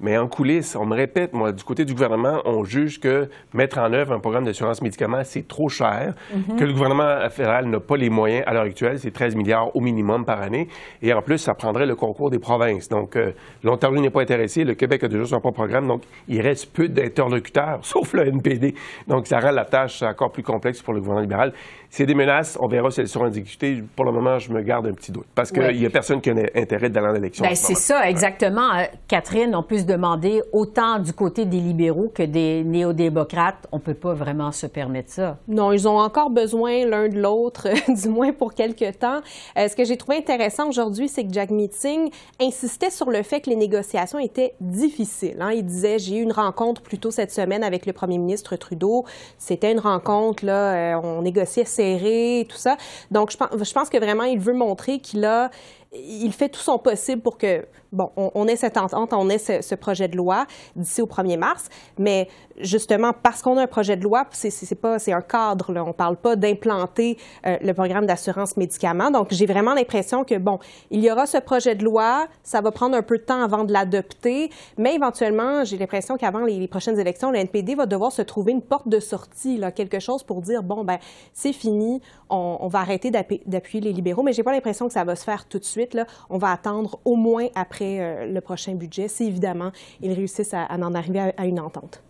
Mais 0.00 0.16
en 0.16 0.28
coulisses, 0.28 0.76
on 0.76 0.87
me 0.87 0.97
répète, 0.97 1.35
moi, 1.35 1.52
du 1.52 1.62
côté 1.62 1.85
du 1.85 1.92
gouvernement, 1.92 2.40
on 2.47 2.64
juge 2.64 3.00
que 3.00 3.28
mettre 3.52 3.78
en 3.78 3.92
œuvre 3.92 4.12
un 4.12 4.19
programme 4.19 4.45
d'assurance 4.45 4.80
médicaments, 4.80 5.23
c'est 5.25 5.47
trop 5.47 5.69
cher, 5.69 6.14
mhm. 6.35 6.57
que 6.57 6.64
le 6.64 6.73
gouvernement 6.73 7.28
fédéral 7.28 7.66
n'a 7.66 7.80
pas 7.80 7.97
les 7.97 8.09
moyens 8.09 8.42
à 8.47 8.54
l'heure 8.54 8.64
actuelle, 8.64 8.99
c'est 8.99 9.11
13 9.11 9.37
milliards 9.37 9.76
au 9.76 9.80
minimum 9.80 10.25
par 10.25 10.40
année, 10.40 10.69
et 11.02 11.12
en 11.12 11.21
plus, 11.21 11.38
ça 11.38 11.54
prendrait 11.54 11.87
le 11.87 11.97
concours 11.97 12.30
des 12.30 12.38
provinces. 12.38 12.88
Donc, 12.88 13.16
euh, 13.16 13.33
l'Ontario 13.62 14.00
n'est 14.00 14.11
pas 14.11 14.23
intéressé, 14.23 14.64
le 14.64 14.75
Québec 14.75 15.04
a 15.04 15.09
déjà 15.09 15.26
son 15.26 15.40
propre 15.40 15.57
programme, 15.57 15.87
donc 15.87 16.02
il 16.28 16.40
reste 16.40 16.73
peu 16.73 16.88
d'interlocuteurs, 16.88 17.80
sauf 17.83 18.14
le 18.14 18.26
NPD. 18.26 18.75
Donc, 19.07 19.26
ça 19.26 19.38
rend 19.38 19.50
la 19.50 19.64
tâche 19.66 20.02
encore 20.02 20.33
plus 20.33 20.42
complexe 20.42 20.80
pour 20.80 20.95
le 20.95 21.00
gouvernement 21.00 21.23
libéral. 21.23 21.52
C'est 21.90 22.07
des 22.07 22.14
menaces, 22.14 22.57
on 22.61 22.69
verra 22.69 22.90
si 22.90 23.00
elles 23.00 23.09
seront 23.09 23.26
exécutées. 23.26 23.83
Pour 23.97 24.04
le 24.04 24.12
moment, 24.12 24.38
je 24.38 24.52
me 24.52 24.62
garde 24.62 24.87
un 24.87 24.92
petit 24.92 25.11
doute, 25.11 25.26
parce 25.35 25.50
qu'il 25.50 25.76
n'y 25.76 25.85
a 25.85 25.90
personne 25.90 26.21
qui 26.21 26.30
a 26.30 26.35
intérêt 26.54 26.88
d'aller 26.88 27.09
en 27.09 27.14
élection. 27.16 27.45
Ben, 27.45 27.54
c'est 27.54 27.75
ça, 27.75 28.09
exactement. 28.09 28.73
Euh, 28.75 28.85
Catherine, 29.09 29.54
on 29.54 29.62
peut 29.62 29.78
se 29.78 29.85
demander, 29.90 30.42
autant 30.52 30.99
du 30.99 31.12
côté 31.12 31.44
des 31.44 31.59
libéraux 31.59 32.11
que 32.14 32.23
des 32.23 32.62
néo-démocrates, 32.64 33.66
on 33.73 33.76
ne 33.76 33.82
peut 33.82 33.94
pas 33.94 34.14
vraiment 34.14 34.52
se 34.52 34.66
permettre 34.66 35.11
ça. 35.11 35.38
Non, 35.49 35.73
ils 35.73 35.88
ont 35.88 35.99
encore 35.99 36.30
besoin 36.30 36.87
l'un 36.87 37.09
de 37.09 37.20
l'autre, 37.20 37.68
du 37.88 38.09
moins 38.09 38.32
pour 38.32 38.54
quelque 38.54 38.90
temps. 38.92 39.20
Euh, 39.59 39.68
ce 39.68 39.75
que 39.75 39.85
j'ai 39.85 39.97
trouvé 39.97 40.18
intéressant 40.18 40.68
aujourd'hui, 40.68 41.09
c'est 41.09 41.25
que 41.25 41.32
Jack 41.32 41.50
Meeting 41.50 42.11
insistait 42.40 42.90
sur 42.90 43.11
le 43.11 43.23
fait 43.23 43.40
que 43.40 43.50
les 43.50 43.56
négociations 43.56 44.18
étaient 44.18 44.54
difficiles. 44.61 45.38
Hein. 45.40 45.52
Il 45.52 45.64
disait, 45.64 45.99
j'ai 45.99 46.16
eu 46.16 46.23
une 46.23 46.32
rencontre 46.32 46.82
plus 46.82 46.99
tôt 46.99 47.11
cette 47.11 47.32
semaine 47.32 47.64
avec 47.64 47.87
le 47.87 47.92
premier 47.92 48.18
ministre 48.18 48.56
Trudeau. 48.56 49.04
C'était 49.38 49.73
une 49.73 49.80
rencontre, 49.80 50.44
là, 50.44 50.97
euh, 50.97 51.00
on 51.02 51.23
négociait 51.23 51.64
serré, 51.64 52.47
tout 52.49 52.56
ça. 52.56 52.76
Donc, 53.11 53.32
je 53.32 53.37
pense, 53.37 53.49
je 53.61 53.73
pense 53.73 53.90
que 53.90 53.99
vraiment, 53.99 54.25
il 54.25 54.38
veut 54.38 54.54
montrer 54.54 55.00
qu'il 55.00 55.25
a, 55.25 55.50
il 55.92 56.32
fait 56.32 56.49
tout 56.49 56.61
son 56.61 56.78
possible 56.78 57.23
pour 57.23 57.37
que 57.37 57.64
bon, 57.92 58.11
on, 58.16 58.47
ait 58.47 58.56
cette 58.56 58.76
entente, 58.76 59.12
on 59.12 59.28
ait 59.28 59.38
ce, 59.38 59.75
projet 59.75 60.09
de 60.09 60.16
loi 60.16 60.47
d'ici 60.76 61.02
au 61.02 61.06
1er 61.06 61.38
mars, 61.38 61.68
mais 61.99 62.28
justement, 62.59 63.12
parce 63.12 63.42
qu'on 63.42 63.56
a 63.56 63.62
un 63.62 63.66
projet 63.66 63.97
de 63.97 64.02
loi, 64.02 64.26
c'est 64.32 65.12
un 65.12 65.20
cadre, 65.23 65.73
là, 65.73 65.85
on 65.85 65.92
parle 65.92 66.16
pas 66.16 66.37
d'implanter 66.37 67.16
euh, 67.47 67.56
le 67.62 67.73
programme 67.73 68.06
d'assurance 68.06 68.56
médicaments. 68.56 69.11
Donc, 69.11 69.28
j'ai 69.30 69.47
vraiment 69.47 69.75
l'impression 69.75 70.25
que, 70.25 70.37
bon, 70.37 70.59
il 70.90 71.00
y 71.00 71.11
aura 71.11 71.26
ce 71.26 71.38
projet 71.38 71.75
de 71.75 71.85
loi, 71.85 72.26
ça 72.42 72.61
va 72.61 72.70
prendre 72.70 72.97
un 72.97 73.02
peu 73.02 73.18
de 73.18 73.23
temps 73.23 73.42
avant 73.42 73.64
de 73.64 73.73
l'adopter, 73.73 74.50
mais 74.76 74.94
éventuellement, 74.94 75.64
j'ai 75.64 75.78
l'impression 75.78 76.16
qu'avant 76.16 76.40
les, 76.40 76.68
prochaines 76.68 76.99
élections, 76.99 77.30
le 77.30 77.38
NPD 77.38 77.75
va 77.75 77.87
devoir 77.87 78.12
se 78.12 78.23
trouver 78.23 78.52
une 78.52 78.62
porte 78.62 78.88
de 78.88 79.00
sortie, 79.00 79.56
là, 79.56 79.73
quelque 79.73 79.99
chose 79.99 80.23
pour 80.23 80.42
dire, 80.42 80.62
bon, 80.62 80.85
ben, 80.85 80.99
c'est 81.32 81.52
fini, 81.52 82.00
on, 82.28 82.68
va 82.68 82.80
arrêter 82.80 83.11
d'appuyer 83.11 83.80
les 83.80 83.92
libéraux, 83.92 84.23
mais 84.23 84.32
j'ai 84.32 84.42
pas 84.42 84.52
l'impression 84.52 84.87
que 84.87 84.92
ça 84.92 85.02
va 85.02 85.16
se 85.16 85.25
faire 85.25 85.47
tout 85.47 85.59
de 85.59 85.64
suite, 85.64 85.94
là. 85.94 86.06
On 86.28 86.38
va 86.38 86.52
attendre 86.52 87.00
au 87.04 87.16
moins 87.16 87.47
après 87.54 87.80
euh, 87.83 88.27
le 88.27 88.41
prochain 88.41 88.75
budget, 88.75 89.09
si 89.09 89.25
évidemment 89.25 89.71
ils 90.01 90.13
réussissent 90.13 90.55
à, 90.55 90.67
en 90.71 90.95
arriver 90.95 91.33
à, 91.37 91.47
une 91.47 91.61
entente. 91.61 92.03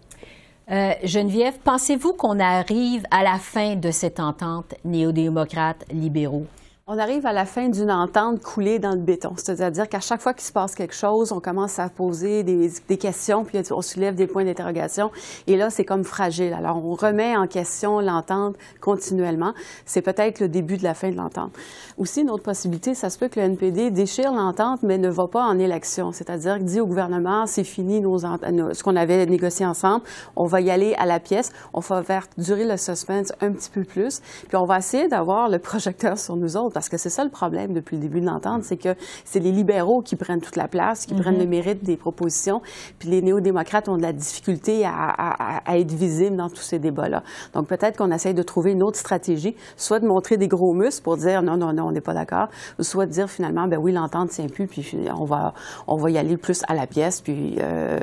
Euh, 0.70 0.92
Geneviève, 1.02 1.58
pensez-vous 1.64 2.12
qu'on 2.12 2.38
arrive 2.38 3.02
à 3.10 3.22
la 3.22 3.38
fin 3.38 3.74
de 3.76 3.90
cette 3.90 4.20
entente 4.20 4.74
néo-démocrate 4.84 5.84
libéraux? 5.92 6.46
On 6.92 6.98
arrive 6.98 7.24
à 7.24 7.32
la 7.32 7.44
fin 7.44 7.68
d'une 7.68 7.92
entente 7.92 8.42
coulée 8.42 8.80
dans 8.80 8.90
le 8.90 8.96
béton. 8.96 9.34
C'est-à-dire 9.36 9.88
qu'à 9.88 10.00
chaque 10.00 10.20
fois 10.20 10.34
qu'il 10.34 10.42
se 10.42 10.50
passe 10.50 10.74
quelque 10.74 10.92
chose, 10.92 11.30
on 11.30 11.38
commence 11.38 11.78
à 11.78 11.88
poser 11.88 12.42
des, 12.42 12.98
questions, 12.98 13.44
puis 13.44 13.62
on 13.70 13.80
soulève 13.80 14.16
des 14.16 14.26
points 14.26 14.44
d'interrogation. 14.44 15.12
Et 15.46 15.56
là, 15.56 15.70
c'est 15.70 15.84
comme 15.84 16.02
fragile. 16.02 16.52
Alors, 16.52 16.84
on 16.84 16.94
remet 16.94 17.36
en 17.36 17.46
question 17.46 18.00
l'entente 18.00 18.56
continuellement. 18.80 19.52
C'est 19.86 20.02
peut-être 20.02 20.40
le 20.40 20.48
début 20.48 20.78
de 20.78 20.82
la 20.82 20.94
fin 20.94 21.10
de 21.10 21.16
l'entente. 21.16 21.52
Aussi, 21.96 22.22
une 22.22 22.30
autre 22.30 22.42
possibilité, 22.42 22.96
ça 22.96 23.08
se 23.08 23.18
peut 23.18 23.28
que 23.28 23.38
le 23.38 23.46
NPD 23.46 23.92
déchire 23.92 24.32
l'entente, 24.32 24.82
mais 24.82 24.98
ne 24.98 25.10
va 25.10 25.28
pas 25.28 25.44
en 25.44 25.60
élection. 25.60 26.10
C'est-à-dire 26.10 26.56
qu'il 26.56 26.64
dit 26.64 26.80
au 26.80 26.86
gouvernement, 26.86 27.46
c'est 27.46 27.62
fini 27.62 28.00
nos, 28.00 28.18
ce 28.18 28.82
qu'on 28.82 28.96
avait 28.96 29.26
négocié 29.26 29.64
ensemble, 29.64 30.02
on 30.34 30.46
va 30.46 30.60
y 30.60 30.72
aller 30.72 30.94
à 30.94 31.06
la 31.06 31.20
pièce, 31.20 31.52
on 31.72 31.78
va 31.78 32.02
faire 32.02 32.26
durer 32.36 32.64
le 32.64 32.76
suspense 32.76 33.32
un 33.40 33.52
petit 33.52 33.70
peu 33.70 33.84
plus, 33.84 34.20
puis 34.48 34.56
on 34.56 34.64
va 34.64 34.78
essayer 34.78 35.06
d'avoir 35.06 35.48
le 35.48 35.60
projecteur 35.60 36.18
sur 36.18 36.34
nous 36.34 36.56
autres 36.56 36.79
parce 36.80 36.88
que 36.88 36.96
c'est 36.96 37.10
ça 37.10 37.24
le 37.24 37.30
problème 37.30 37.74
depuis 37.74 37.96
le 37.96 38.00
début 38.00 38.22
de 38.22 38.26
l'entente, 38.26 38.64
c'est 38.64 38.78
que 38.78 38.94
c'est 39.26 39.38
les 39.38 39.52
libéraux 39.52 40.00
qui 40.00 40.16
prennent 40.16 40.40
toute 40.40 40.56
la 40.56 40.66
place, 40.66 41.04
qui 41.04 41.12
prennent 41.12 41.36
le 41.36 41.44
mhm. 41.44 41.50
mérite 41.50 41.84
des 41.84 41.98
propositions, 41.98 42.62
puis 42.98 43.10
les 43.10 43.20
néo-démocrates 43.20 43.90
ont 43.90 43.98
de 43.98 44.02
la 44.02 44.14
difficulté 44.14 44.86
à, 44.86 45.60
être 45.76 45.92
visibles 45.92 46.36
dans 46.36 46.48
tous 46.48 46.62
ces 46.62 46.78
débats-là. 46.78 47.22
Donc 47.52 47.66
peut-être 47.66 47.98
qu'on 47.98 48.10
essaye 48.10 48.32
de 48.32 48.42
trouver 48.42 48.72
une 48.72 48.82
autre 48.82 48.96
stratégie, 48.96 49.54
soit 49.76 50.00
de 50.00 50.06
montrer 50.06 50.38
des 50.38 50.48
gros 50.48 50.72
muscles 50.72 51.02
pour 51.02 51.18
dire 51.18 51.42
non, 51.42 51.58
non, 51.58 51.74
non, 51.74 51.88
on 51.88 51.92
n'est 51.92 52.00
pas 52.00 52.14
d'accord, 52.14 52.48
soit 52.80 53.04
de 53.04 53.10
dire 53.10 53.28
finalement, 53.28 53.68
ben 53.68 53.76
oui, 53.78 53.92
l'entente 53.92 54.30
tient 54.30 54.46
plus, 54.46 54.66
puis 54.66 54.90
on 55.14 55.26
va, 55.26 55.52
on 55.86 55.96
va 55.96 56.10
y 56.10 56.16
aller 56.16 56.38
plus 56.38 56.62
à 56.66 56.74
la 56.74 56.86
pièce, 56.86 57.20
puis 57.20 57.56
euh, 57.60 57.98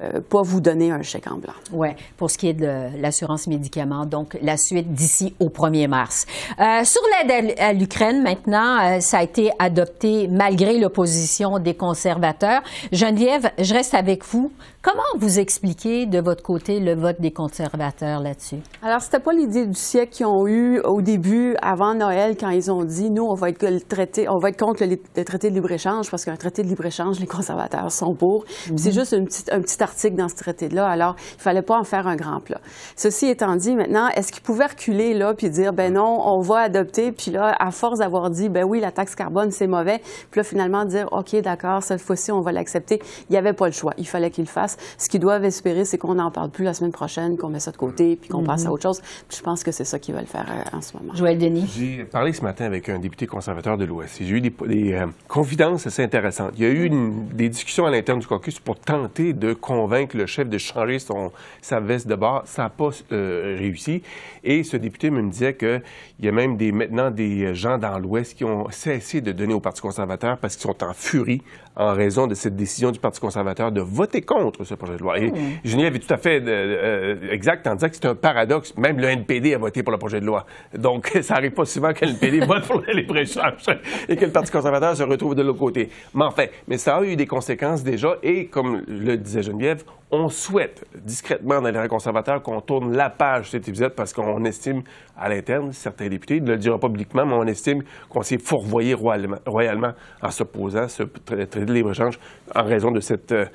euh, 0.00 0.20
pas 0.22 0.40
vous 0.40 0.62
donner 0.62 0.92
un 0.92 1.02
chèque 1.02 1.30
en 1.30 1.36
blanc. 1.36 1.52
Oui, 1.74 1.88
pour 2.16 2.30
ce 2.30 2.38
qui 2.38 2.48
est 2.48 2.54
de 2.54 2.98
l'assurance 3.02 3.46
médicaments, 3.48 4.06
donc 4.06 4.38
la 4.40 4.56
suite 4.56 4.94
d'ici 4.94 5.34
au 5.40 5.50
1er 5.50 5.88
mars. 5.88 6.24
Euh, 6.58 6.84
sur 6.84 7.02
l'aide 7.12 7.54
à 7.58 7.74
l'Ukraine, 7.74 8.13
maintenant, 8.22 8.78
euh, 8.80 9.00
ça 9.00 9.18
a 9.18 9.22
été 9.22 9.50
adopté 9.58 10.28
malgré 10.28 10.78
l'opposition 10.78 11.58
des 11.58 11.74
conservateurs. 11.74 12.62
Geneviève, 12.92 13.50
je 13.58 13.74
reste 13.74 13.94
avec 13.94 14.24
vous. 14.24 14.52
Comment 14.84 15.00
vous 15.16 15.38
expliquez 15.38 16.04
de 16.04 16.20
votre 16.20 16.42
côté 16.42 16.78
le 16.78 16.94
vote 16.94 17.18
des 17.18 17.30
conservateurs 17.30 18.20
là-dessus? 18.20 18.58
Alors, 18.82 19.00
c'était 19.00 19.18
pas 19.18 19.32
l'idée 19.32 19.64
du 19.64 19.72
siècle 19.72 20.12
qu'ils 20.12 20.26
ont 20.26 20.46
eu 20.46 20.78
au 20.80 21.00
début, 21.00 21.56
avant 21.62 21.94
Noël, 21.94 22.36
quand 22.38 22.50
ils 22.50 22.70
ont 22.70 22.84
dit, 22.84 23.10
nous, 23.10 23.22
on 23.22 23.32
va 23.32 23.48
être, 23.48 23.66
le 23.66 23.80
traité, 23.80 24.28
on 24.28 24.36
va 24.36 24.50
être 24.50 24.62
contre 24.62 24.84
le, 24.84 25.24
traité 25.24 25.48
de 25.48 25.54
libre-échange, 25.54 26.10
parce 26.10 26.26
qu'un 26.26 26.36
traité 26.36 26.62
de 26.62 26.68
libre-échange, 26.68 27.18
les 27.18 27.26
conservateurs 27.26 27.90
sont 27.90 28.14
pour. 28.14 28.44
C'est 28.76 28.90
mhm. 28.90 28.92
juste 28.92 29.16
un 29.50 29.60
petit 29.62 29.82
article 29.82 30.16
dans 30.16 30.28
ce 30.28 30.34
traité-là. 30.34 30.86
Alors, 30.86 31.16
il 31.38 31.40
fallait 31.40 31.62
pas 31.62 31.78
en 31.78 31.84
faire 31.84 32.06
un 32.06 32.16
grand 32.16 32.40
plat. 32.40 32.60
Ceci 32.94 33.28
étant 33.28 33.56
dit, 33.56 33.74
maintenant, 33.74 34.08
est-ce 34.08 34.32
qu'ils 34.32 34.42
pouvaient 34.42 34.66
reculer 34.66 35.14
là, 35.14 35.32
puis 35.32 35.48
dire, 35.48 35.72
ben 35.72 35.94
non, 35.94 36.20
on 36.26 36.42
va 36.42 36.58
adopter, 36.58 37.10
puis 37.10 37.30
là, 37.30 37.56
à 37.58 37.70
force 37.70 38.00
d'avoir 38.00 38.28
dit, 38.28 38.50
ben 38.50 38.64
oui, 38.68 38.80
la 38.80 38.92
taxe 38.92 39.14
carbone, 39.14 39.50
c'est 39.50 39.66
mauvais, 39.66 40.02
puis 40.30 40.40
là, 40.40 40.44
finalement, 40.44 40.84
dire, 40.84 41.08
OK, 41.10 41.34
d'accord, 41.36 41.82
cette 41.82 42.02
fois-ci, 42.02 42.32
on 42.32 42.42
va 42.42 42.52
l'accepter. 42.52 43.00
Il 43.30 43.32
n'y 43.32 43.38
avait 43.38 43.54
pas 43.54 43.64
le 43.64 43.72
choix. 43.72 43.94
Il 43.96 44.06
fallait 44.06 44.28
qu'ils 44.28 44.44
le 44.44 44.50
fassent. 44.50 44.73
Ce 44.98 45.08
qu'ils 45.08 45.20
doivent 45.20 45.44
espérer, 45.44 45.84
c'est 45.84 45.98
qu'on 45.98 46.14
n'en 46.14 46.30
parle 46.30 46.50
plus 46.50 46.64
la 46.64 46.74
semaine 46.74 46.92
prochaine, 46.92 47.36
qu'on 47.36 47.48
met 47.48 47.60
ça 47.60 47.70
de 47.70 47.76
côté, 47.76 48.16
puis 48.16 48.28
qu'on 48.28 48.44
passe 48.44 48.64
à 48.64 48.68
mhm. 48.68 48.74
autre 48.74 48.82
chose. 48.82 49.02
je 49.30 49.40
pense 49.42 49.62
que 49.62 49.72
c'est 49.72 49.84
ça 49.84 49.98
qu'ils 49.98 50.14
veulent 50.14 50.26
faire 50.26 50.46
euh, 50.48 50.76
en 50.76 50.80
ce 50.80 50.96
moment. 50.96 51.14
Joël 51.14 51.38
Denis. 51.38 51.66
J'ai 51.76 52.04
parlé 52.04 52.32
ce 52.32 52.42
matin 52.42 52.64
avec 52.64 52.88
un 52.88 52.98
député 52.98 53.26
conservateur 53.26 53.76
de 53.76 53.84
l'Ouest. 53.84 54.18
J'ai 54.20 54.28
eu 54.28 54.40
des, 54.40 54.52
euh, 54.92 55.06
confidences 55.28 55.86
assez 55.86 56.02
intéressantes. 56.02 56.52
Il 56.56 56.62
y 56.62 56.66
a 56.66 56.70
eu 56.70 56.90
des 56.90 57.48
discussions 57.48 57.86
à 57.86 57.90
l'interne 57.90 58.18
du 58.18 58.26
caucus 58.26 58.58
pour 58.58 58.78
tenter 58.78 59.32
de 59.32 59.52
convaincre 59.52 60.16
le 60.16 60.26
chef 60.26 60.48
de 60.48 60.58
changer 60.58 60.98
son, 60.98 61.32
sa 61.60 61.80
veste 61.80 62.06
de 62.06 62.14
bord. 62.14 62.42
Ça 62.46 62.64
n'a 62.64 62.70
pas 62.70 62.90
euh, 63.12 63.56
réussi. 63.58 64.02
Et 64.42 64.62
ce 64.62 64.76
député 64.76 65.10
me 65.10 65.22
disait 65.28 65.54
qu'il 65.54 65.82
y 66.20 66.28
a 66.28 66.32
même 66.32 66.56
des, 66.56 66.72
maintenant 66.72 67.10
des 67.10 67.54
gens 67.54 67.78
dans 67.78 67.98
l'Ouest 67.98 68.34
qui 68.34 68.44
ont 68.44 68.68
cessé 68.70 69.20
de 69.20 69.32
donner 69.32 69.54
au 69.54 69.60
Parti 69.60 69.80
conservateur 69.80 70.38
parce 70.38 70.56
qu'ils 70.56 70.62
sont 70.62 70.84
en 70.84 70.92
furie 70.92 71.42
en 71.76 71.92
raison 71.92 72.26
de 72.26 72.34
cette 72.34 72.56
décision 72.56 72.90
du 72.90 72.98
Parti 72.98 73.20
conservateur 73.20 73.72
de 73.72 73.80
voter 73.80 74.22
contre 74.22 74.64
ce 74.64 74.74
projet 74.74 74.94
de 74.94 74.98
loi. 74.98 75.18
Et 75.18 75.30
mmh. 75.30 75.36
Geneviève 75.64 75.96
est 75.96 75.98
tout 75.98 76.14
à 76.14 76.16
fait 76.16 76.40
euh, 76.40 76.48
euh, 76.48 77.32
exact 77.32 77.66
en 77.66 77.74
disant 77.74 77.88
que 77.88 77.96
c'est 77.96 78.06
un 78.06 78.14
paradoxe. 78.14 78.76
Même 78.76 78.98
le 78.98 79.08
NPD 79.08 79.54
a 79.54 79.58
voté 79.58 79.82
pour 79.82 79.92
le 79.92 79.98
projet 79.98 80.20
de 80.20 80.26
loi. 80.26 80.46
Donc, 80.76 81.08
ça 81.22 81.34
n'arrive 81.34 81.52
pas 81.52 81.64
souvent 81.64 81.92
que 81.92 82.04
le 82.04 82.12
NPD 82.12 82.40
vote 82.46 82.66
pour 82.66 82.82
les 82.82 83.22
échanges 83.22 83.66
et 84.08 84.16
que 84.16 84.24
le 84.24 84.30
Parti 84.30 84.50
conservateur 84.50 84.96
se 84.96 85.02
retrouve 85.02 85.34
de 85.34 85.42
l'autre 85.42 85.58
côté. 85.58 85.90
Mais 86.14 86.24
enfin, 86.24 86.46
mais 86.68 86.78
ça 86.78 86.96
a 86.96 87.04
eu 87.04 87.16
des 87.16 87.26
conséquences 87.26 87.82
déjà 87.82 88.16
et, 88.22 88.46
comme 88.46 88.82
le 88.86 89.16
disait 89.16 89.42
Geneviève, 89.42 89.84
on 90.14 90.28
souhaite 90.28 90.84
discrètement 90.94 91.60
dans 91.60 91.70
les 91.70 91.88
conservateurs 91.88 92.42
qu'on 92.42 92.60
tourne 92.60 92.96
la 92.96 93.10
page 93.10 93.46
de 93.46 93.50
cet 93.50 93.68
épisode 93.68 93.94
parce 93.94 94.12
qu'on 94.12 94.44
estime 94.44 94.82
à 95.16 95.28
l'interne, 95.28 95.72
certains 95.72 96.08
députés, 96.08 96.40
ne 96.40 96.52
le 96.52 96.56
diront 96.56 96.78
pas 96.78 96.88
publiquement, 96.88 97.26
mais 97.26 97.34
on 97.34 97.44
estime 97.44 97.82
qu'on 98.08 98.22
s'est 98.22 98.38
fourvoyé 98.38 98.94
royalement, 98.94 99.38
royalement 99.46 99.92
en 100.22 100.30
s'opposant 100.30 100.82
à 100.82 100.88
ce 100.88 101.02
traité 101.02 101.64
de 101.64 101.72
libre-échange 101.72 102.18
en 102.54 102.64
raison 102.64 102.90
de 102.90 103.00
cette 103.00 103.32
euh, 103.32 103.46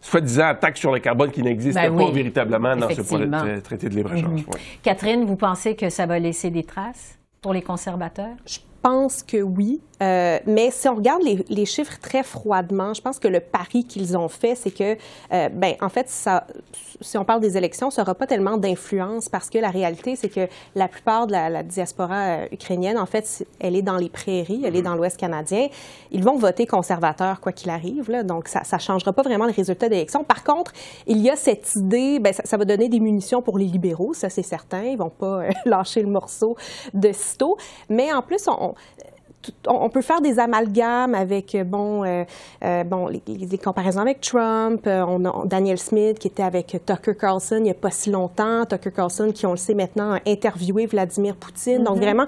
soi-disant 0.00 0.46
attaque 0.46 0.78
sur 0.78 0.92
le 0.92 1.00
carbone 1.00 1.30
qui 1.30 1.42
n'existe 1.42 1.76
ben 1.76 1.94
pas 1.94 2.10
véritablement 2.10 2.76
dans 2.76 2.88
ce 2.88 3.60
traité 3.60 3.88
de 3.88 3.94
libre-échange. 3.94 4.46
Mhm. 4.46 4.54
Catherine, 4.82 5.24
vous 5.24 5.36
pensez 5.36 5.74
que 5.74 5.88
ça 5.90 6.06
va 6.06 6.18
laisser 6.18 6.50
des 6.50 6.64
traces 6.64 7.18
pour 7.42 7.52
les 7.52 7.62
conservateurs? 7.62 8.36
Je 8.46 8.58
pense 8.82 9.22
que 9.22 9.38
oui. 9.38 9.80
Euh, 10.00 10.38
mais 10.46 10.70
si 10.70 10.88
on 10.88 10.94
regarde 10.94 11.22
les, 11.22 11.44
les, 11.48 11.66
chiffres 11.66 11.98
très 12.00 12.22
froidement, 12.22 12.94
je 12.94 13.02
pense 13.02 13.18
que 13.18 13.26
le 13.26 13.40
pari 13.40 13.84
qu'ils 13.84 14.16
ont 14.16 14.28
fait, 14.28 14.54
c'est 14.54 14.70
que, 14.70 14.96
euh, 15.32 15.48
ben, 15.48 15.74
en 15.80 15.88
fait, 15.88 16.08
ça, 16.08 16.46
si 17.00 17.18
on 17.18 17.24
parle 17.24 17.40
des 17.40 17.56
élections, 17.56 17.90
ça 17.90 18.02
n'aura 18.02 18.14
pas 18.14 18.28
tellement 18.28 18.58
d'influence 18.58 19.28
parce 19.28 19.50
que 19.50 19.58
la 19.58 19.70
réalité, 19.70 20.14
c'est 20.14 20.28
que 20.28 20.46
la 20.76 20.86
plupart 20.86 21.26
de 21.26 21.32
la, 21.32 21.50
la 21.50 21.64
diaspora 21.64 22.14
euh, 22.14 22.46
ukrainienne, 22.52 22.96
en 22.96 23.06
fait, 23.06 23.44
elle 23.58 23.74
est 23.74 23.82
dans 23.82 23.96
les 23.96 24.08
prairies, 24.08 24.62
elle 24.64 24.76
est 24.76 24.82
dans 24.82 24.94
l'Ouest 24.94 25.16
canadien. 25.16 25.66
Ils 26.12 26.22
vont 26.22 26.36
voter 26.36 26.64
conservateur, 26.64 27.40
quoi 27.40 27.50
qu'il 27.50 27.70
arrive. 27.70 28.08
Là, 28.08 28.22
donc, 28.22 28.46
ça 28.46 28.62
ne 28.72 28.78
changera 28.78 29.12
pas 29.12 29.22
vraiment 29.22 29.46
le 29.46 29.52
résultat 29.52 29.88
des 29.88 29.96
élections. 29.96 30.22
Par 30.22 30.44
contre, 30.44 30.72
il 31.08 31.18
y 31.18 31.28
a 31.28 31.34
cette 31.34 31.74
idée, 31.74 32.20
ben, 32.20 32.32
ça, 32.32 32.44
ça 32.44 32.56
va 32.56 32.64
donner 32.64 32.88
des 32.88 33.00
munitions 33.00 33.42
pour 33.42 33.58
les 33.58 33.66
libéraux, 33.66 34.14
ça 34.14 34.30
c'est 34.30 34.44
certain. 34.44 34.82
Ils 34.84 34.98
vont 34.98 35.10
pas 35.10 35.42
lâcher 35.64 36.02
le 36.02 36.08
morceau 36.08 36.56
de 36.94 37.10
sitôt. 37.10 37.56
Mais 37.88 38.12
en 38.12 38.22
plus, 38.22 38.46
on 38.46 38.67
on 39.66 39.88
peut 39.88 40.02
faire 40.02 40.20
des 40.20 40.38
amalgames 40.38 41.14
avec 41.14 41.56
bon, 41.64 42.02
bon 42.86 43.06
les, 43.06 43.58
comparaisons 43.58 44.00
avec 44.00 44.20
Trump, 44.20 44.86
on 44.86 45.44
Daniel 45.46 45.78
Smith 45.78 46.18
qui 46.18 46.28
était 46.28 46.42
avec 46.42 46.76
Tucker 46.84 47.14
Carlson 47.14 47.56
il 47.56 47.62
n'y 47.62 47.70
a 47.70 47.74
pas 47.74 47.90
si 47.90 48.10
longtemps, 48.10 48.66
Tucker 48.66 48.90
Carlson 48.90 49.30
qui 49.32 49.46
on 49.46 49.52
le 49.52 49.56
sait 49.56 49.74
maintenant 49.74 50.14
a 50.14 50.20
interviewé 50.26 50.86
Vladimir 50.86 51.36
Poutine. 51.36 51.84
Donc 51.84 51.98
mm-hmm. 51.98 52.02
vraiment 52.02 52.26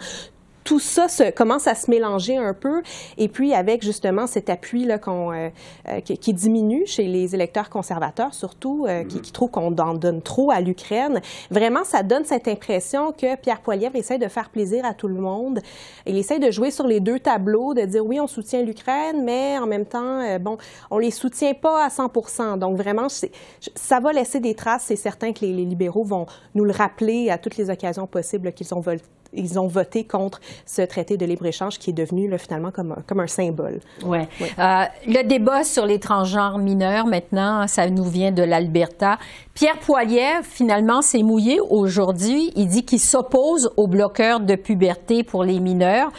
tout 0.64 0.78
ça 0.78 1.08
se, 1.08 1.30
commence 1.30 1.66
à 1.66 1.74
se 1.74 1.90
mélanger 1.90 2.36
un 2.36 2.54
peu. 2.54 2.82
Et 3.18 3.28
puis, 3.28 3.54
avec 3.54 3.82
justement 3.82 4.26
cet 4.26 4.50
appui 4.50 4.84
là, 4.84 4.98
euh, 5.06 5.50
euh, 5.88 6.00
qui, 6.00 6.34
diminue 6.34 6.86
chez 6.86 7.04
les 7.04 7.34
électeurs 7.34 7.70
conservateurs, 7.70 8.34
surtout, 8.34 8.86
euh, 8.86 9.04
qui, 9.04 9.20
qui, 9.20 9.32
trouvent 9.32 9.50
qu'on 9.50 9.74
en 9.76 9.94
donne 9.94 10.22
trop 10.22 10.50
à 10.50 10.60
l'Ukraine, 10.60 11.20
vraiment, 11.50 11.84
ça 11.84 12.02
donne 12.02 12.24
cette 12.24 12.48
impression 12.48 13.12
que 13.12 13.36
Pierre 13.36 13.60
Poilievre 13.60 13.96
essaie 13.96 14.18
de 14.18 14.28
faire 14.28 14.50
plaisir 14.50 14.84
à 14.84 14.94
tout 14.94 15.08
le 15.08 15.20
monde. 15.20 15.60
Il 16.06 16.16
essaie 16.16 16.38
de 16.38 16.50
jouer 16.50 16.70
sur 16.70 16.86
les 16.86 17.00
deux 17.00 17.18
tableaux, 17.18 17.74
de 17.74 17.82
dire 17.82 18.04
oui, 18.04 18.20
on 18.20 18.26
soutient 18.26 18.62
l'Ukraine, 18.62 19.24
mais 19.24 19.58
en 19.58 19.66
même 19.66 19.86
temps, 19.86 20.38
bon, 20.38 20.58
on 20.90 20.98
les 20.98 21.10
soutient 21.10 21.54
pas 21.54 21.84
à 21.84 21.88
100% 21.88 22.58
Donc, 22.58 22.76
vraiment, 22.76 23.08
ça 23.08 24.00
va 24.00 24.12
laisser 24.12 24.40
des 24.40 24.54
traces. 24.54 24.84
C'est 24.86 24.96
certain 24.96 25.32
que 25.32 25.40
les, 25.40 25.52
les, 25.52 25.64
libéraux 25.64 26.04
vont 26.04 26.26
nous 26.54 26.64
le 26.64 26.72
rappeler 26.72 27.30
à 27.30 27.38
toutes 27.38 27.56
les 27.56 27.70
occasions 27.70 28.06
possibles 28.06 28.52
qu'ils 28.52 28.74
ont 28.74 28.80
voté 28.80 29.02
ils 29.32 29.58
ont 29.58 29.66
voté 29.66 30.04
contre 30.04 30.40
ce 30.66 30.82
traité 30.82 31.16
de 31.16 31.24
libre-échange 31.24 31.78
qui 31.78 31.90
est 31.90 31.94
devenu 31.94 32.28
là, 32.28 32.38
finalement 32.38 32.70
comme, 32.70 32.96
comme 33.06 33.20
un 33.20 33.26
symbole. 33.26 33.80
Ouais. 34.04 34.28
Euh, 34.58 34.84
le 35.06 35.22
débat 35.26 35.64
sur 35.64 35.86
les 35.86 35.98
transgenres 35.98 36.58
mineurs, 36.58 37.06
maintenant, 37.06 37.66
ça 37.66 37.88
nous 37.88 38.04
vient 38.04 38.32
de 38.32 38.42
l'Alberta. 38.42 39.18
Pierre 39.54 39.78
Poilievre, 39.78 40.44
finalement, 40.44 41.02
s'est 41.02 41.22
mouillé 41.22 41.60
aujourd'hui. 41.60 42.52
Il 42.56 42.68
dit 42.68 42.84
qu'il 42.84 43.00
s'oppose 43.00 43.70
aux 43.76 43.86
bloqueurs 43.86 44.40
de 44.40 44.54
puberté 44.54 45.22
pour 45.22 45.44
les 45.44 45.60
mineurs. 45.60 46.10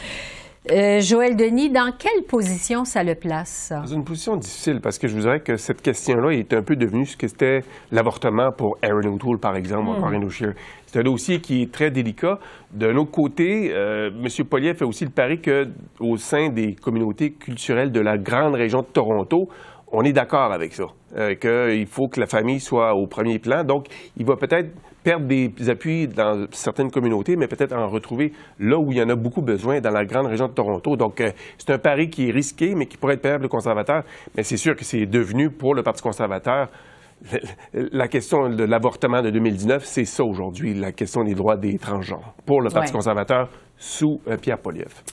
Euh, 0.70 1.00
Joël 1.00 1.36
Denis, 1.36 1.72
dans 1.72 1.92
quelle 1.98 2.24
position 2.24 2.86
ça 2.86 3.04
le 3.04 3.16
place? 3.16 3.74
Dans 3.76 3.88
une 3.88 4.04
position 4.04 4.36
difficile, 4.36 4.80
parce 4.80 5.00
que 5.00 5.08
je 5.08 5.16
vous 5.16 5.22
dirais 5.22 5.40
que 5.40 5.58
cette 5.58 5.82
question-là 5.82 6.34
est 6.34 6.54
un 6.54 6.62
peu 6.62 6.76
devenue 6.76 7.08
ce 7.08 7.18
que 7.18 7.28
c'était 7.28 7.64
l'avortement 7.92 8.52
pour 8.52 8.78
Aaron 8.84 9.16
O'Toole, 9.16 9.40
par 9.40 9.56
exemple, 9.56 9.90
ou 9.90 10.00
Maureen 10.00 10.24
O'Shea. 10.24 10.54
C'est 10.86 11.00
un 11.00 11.04
dossier 11.04 11.42
qui 11.42 11.64
est 11.64 11.72
très 11.72 11.90
délicat. 11.90 12.38
D'un 12.72 12.96
autre 12.98 13.10
côté, 13.10 13.72
euh, 13.74 14.12
M. 14.12 14.46
Poliev 14.46 14.78
fait 14.78 14.86
aussi 14.86 15.04
le 15.04 15.10
pari 15.10 15.42
qu'au 15.42 16.18
sein 16.18 16.50
des 16.50 16.76
communautés 16.76 17.32
culturelles 17.32 17.92
de 17.92 18.00
la 18.00 18.20
grande 18.20 18.54
région 18.54 18.82
de 18.82 18.88
Toronto, 18.88 19.50
on 19.92 20.04
est 20.04 20.14
d'accord 20.14 20.52
avec 20.52 20.74
ça, 20.74 20.86
euh, 21.18 21.34
qu'il 21.34 21.88
faut 21.88 22.08
que 22.08 22.20
la 22.20 22.28
famille 22.28 22.60
soit 22.60 22.94
au 22.94 23.08
premier 23.08 23.40
plan. 23.40 23.64
Donc, 23.64 23.88
il 24.16 24.28
va 24.28 24.36
peut-être 24.36 24.70
perdre 25.04 25.26
des 25.26 25.70
appuis 25.70 26.08
dans 26.08 26.46
certaines 26.52 26.92
communautés, 26.92 27.36
mais 27.36 27.48
peut-être 27.48 27.74
en 27.74 27.90
retrouver 27.90 28.34
là 28.60 28.78
où 28.78 28.92
il 28.92 28.98
y 28.98 29.02
en 29.02 29.10
a 29.10 29.16
beaucoup 29.16 29.42
besoin, 29.42 29.80
dans 29.80 29.92
la 29.92 30.06
grande 30.06 30.28
région 30.28 30.48
de 30.48 30.54
Toronto. 30.54 30.96
Donc, 30.96 31.22
euh, 31.22 31.32
c'est 31.58 31.72
un 31.72 31.80
pari 31.80 32.10
qui 32.10 32.30
est 32.30 32.32
risqué, 32.32 32.76
mais 32.76 32.86
qui 32.86 32.98
pourrait 32.98 33.16
être 33.16 33.22
payable 33.22 33.44
le 33.44 33.50
conservateur. 33.50 34.04
Mais 34.36 34.44
c'est 34.44 34.58
sûr 34.58 34.76
que 34.76 34.84
c'est 34.84 35.06
devenu, 35.06 35.50
pour 35.50 35.76
le 35.76 35.84
Parti 35.84 36.02
conservateur, 36.02 36.70
la 37.74 38.08
question 38.08 38.50
de 38.50 38.64
l'avortement 38.64 39.22
de 39.22 39.30
2019, 39.30 39.86
c'est 39.86 40.06
ça 40.06 40.24
aujourd'hui, 40.24 40.74
la 40.74 40.92
question 40.92 41.24
des 41.24 41.36
droits 41.36 41.58
des 41.58 41.78
transgenres, 41.78 42.34
pour 42.46 42.62
le 42.62 42.70
Parti 42.70 42.92
conservateur 42.92 43.50
sous 43.78 44.22
euh, 44.28 44.38
Pierre 44.38 44.60
Poliev. 44.60 45.04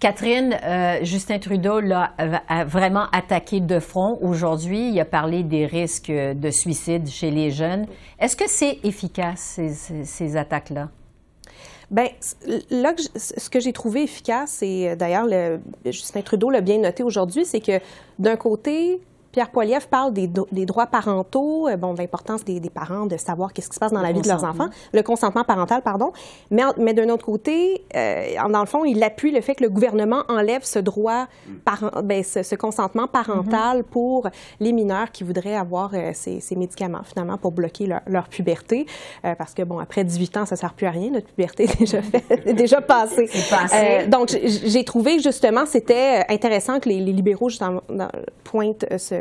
Catherine, 0.00 0.56
euh, 0.62 0.98
Justin 1.02 1.40
Trudeau 1.40 1.80
l'a 1.80 2.14
vraiment 2.66 3.06
attaqué 3.10 3.60
de 3.60 3.80
front 3.80 4.18
aujourd'hui. 4.22 4.90
Il 4.90 5.00
a 5.00 5.04
parlé 5.04 5.42
des 5.42 5.66
risques 5.66 6.10
de 6.10 6.50
suicide 6.50 7.08
chez 7.08 7.32
les 7.32 7.50
jeunes. 7.50 7.86
Est-ce 8.20 8.36
que 8.36 8.48
c'est 8.48 8.78
efficace, 8.84 9.58
ces, 10.04 10.36
attaques-là? 10.36 10.90
Bien, 11.90 12.06
là, 12.70 12.92
ce 13.16 13.50
que 13.50 13.58
j'ai 13.58 13.72
trouvé 13.72 14.04
efficace, 14.04 14.62
et 14.62 14.94
d'ailleurs, 14.94 15.26
Justin 15.84 16.22
Trudeau 16.22 16.50
l'a 16.50 16.60
bien 16.60 16.78
noté 16.78 17.02
aujourd'hui, 17.02 17.44
c'est 17.44 17.60
que 17.60 17.80
d'un 18.20 18.36
côté, 18.36 19.00
Pierre 19.32 19.50
Poilievre 19.50 19.86
parle 19.88 20.12
des, 20.12 20.26
droits 20.26 20.86
parentaux, 20.86 21.68
euh, 21.68 21.76
bon, 21.76 21.92
de 21.92 21.98
l'importance 21.98 22.44
des, 22.44 22.60
parents 22.70 23.06
de 23.06 23.16
savoir 23.16 23.52
qu'est-ce 23.52 23.68
qui 23.68 23.74
se 23.74 23.80
passe 23.80 23.92
dans 23.92 24.00
la 24.00 24.12
vie 24.12 24.22
de 24.22 24.28
leurs 24.28 24.44
enfants, 24.44 24.68
le 24.92 25.02
consentement 25.02 25.44
parental, 25.44 25.82
pardon. 25.82 26.12
Mais, 26.50 26.62
mais 26.78 26.94
d'un 26.94 27.08
autre 27.10 27.26
côté, 27.26 27.84
euh, 27.94 28.34
dans 28.50 28.60
le 28.60 28.66
fond, 28.66 28.84
il 28.84 29.02
appuie 29.02 29.30
le 29.30 29.40
fait 29.40 29.54
que 29.54 29.64
le 29.64 29.70
gouvernement 29.70 30.22
enlève 30.28 30.64
ce 30.64 30.78
droit, 30.78 31.26
par, 31.64 32.02
ben, 32.02 32.22
ce, 32.22 32.54
consentement 32.54 33.06
parental 33.06 33.80
mm-hmm. 33.80 33.84
pour 33.84 34.28
les 34.60 34.72
mineurs 34.72 35.10
qui 35.12 35.24
voudraient 35.24 35.56
avoir 35.56 35.90
euh, 35.94 36.12
ces, 36.14 36.56
médicaments, 36.56 37.02
finalement, 37.04 37.36
pour 37.36 37.52
bloquer 37.52 37.86
leur, 38.06 38.28
puberté. 38.28 38.86
parce 39.22 39.54
que, 39.54 39.62
bon, 39.62 39.78
après 39.78 40.04
18 40.04 40.36
ans, 40.38 40.46
ça 40.46 40.54
ne 40.54 40.58
sert 40.58 40.74
plus 40.74 40.86
à 40.86 40.90
rien, 40.90 41.10
notre 41.10 41.26
puberté 41.26 41.64
est 41.64 41.78
déjà, 41.78 42.02
fait, 42.02 42.52
déjà 42.54 42.80
passée. 42.80 43.28
Passé. 43.50 44.06
donc, 44.08 44.36
j'ai 44.42 44.84
trouvé, 44.84 45.20
justement, 45.20 45.66
c'était 45.66 46.24
intéressant 46.28 46.80
que 46.80 46.88
les, 46.88 47.00
libéraux, 47.00 47.48
justement, 47.48 47.80
pointent 48.44 48.86
ce 48.96 49.17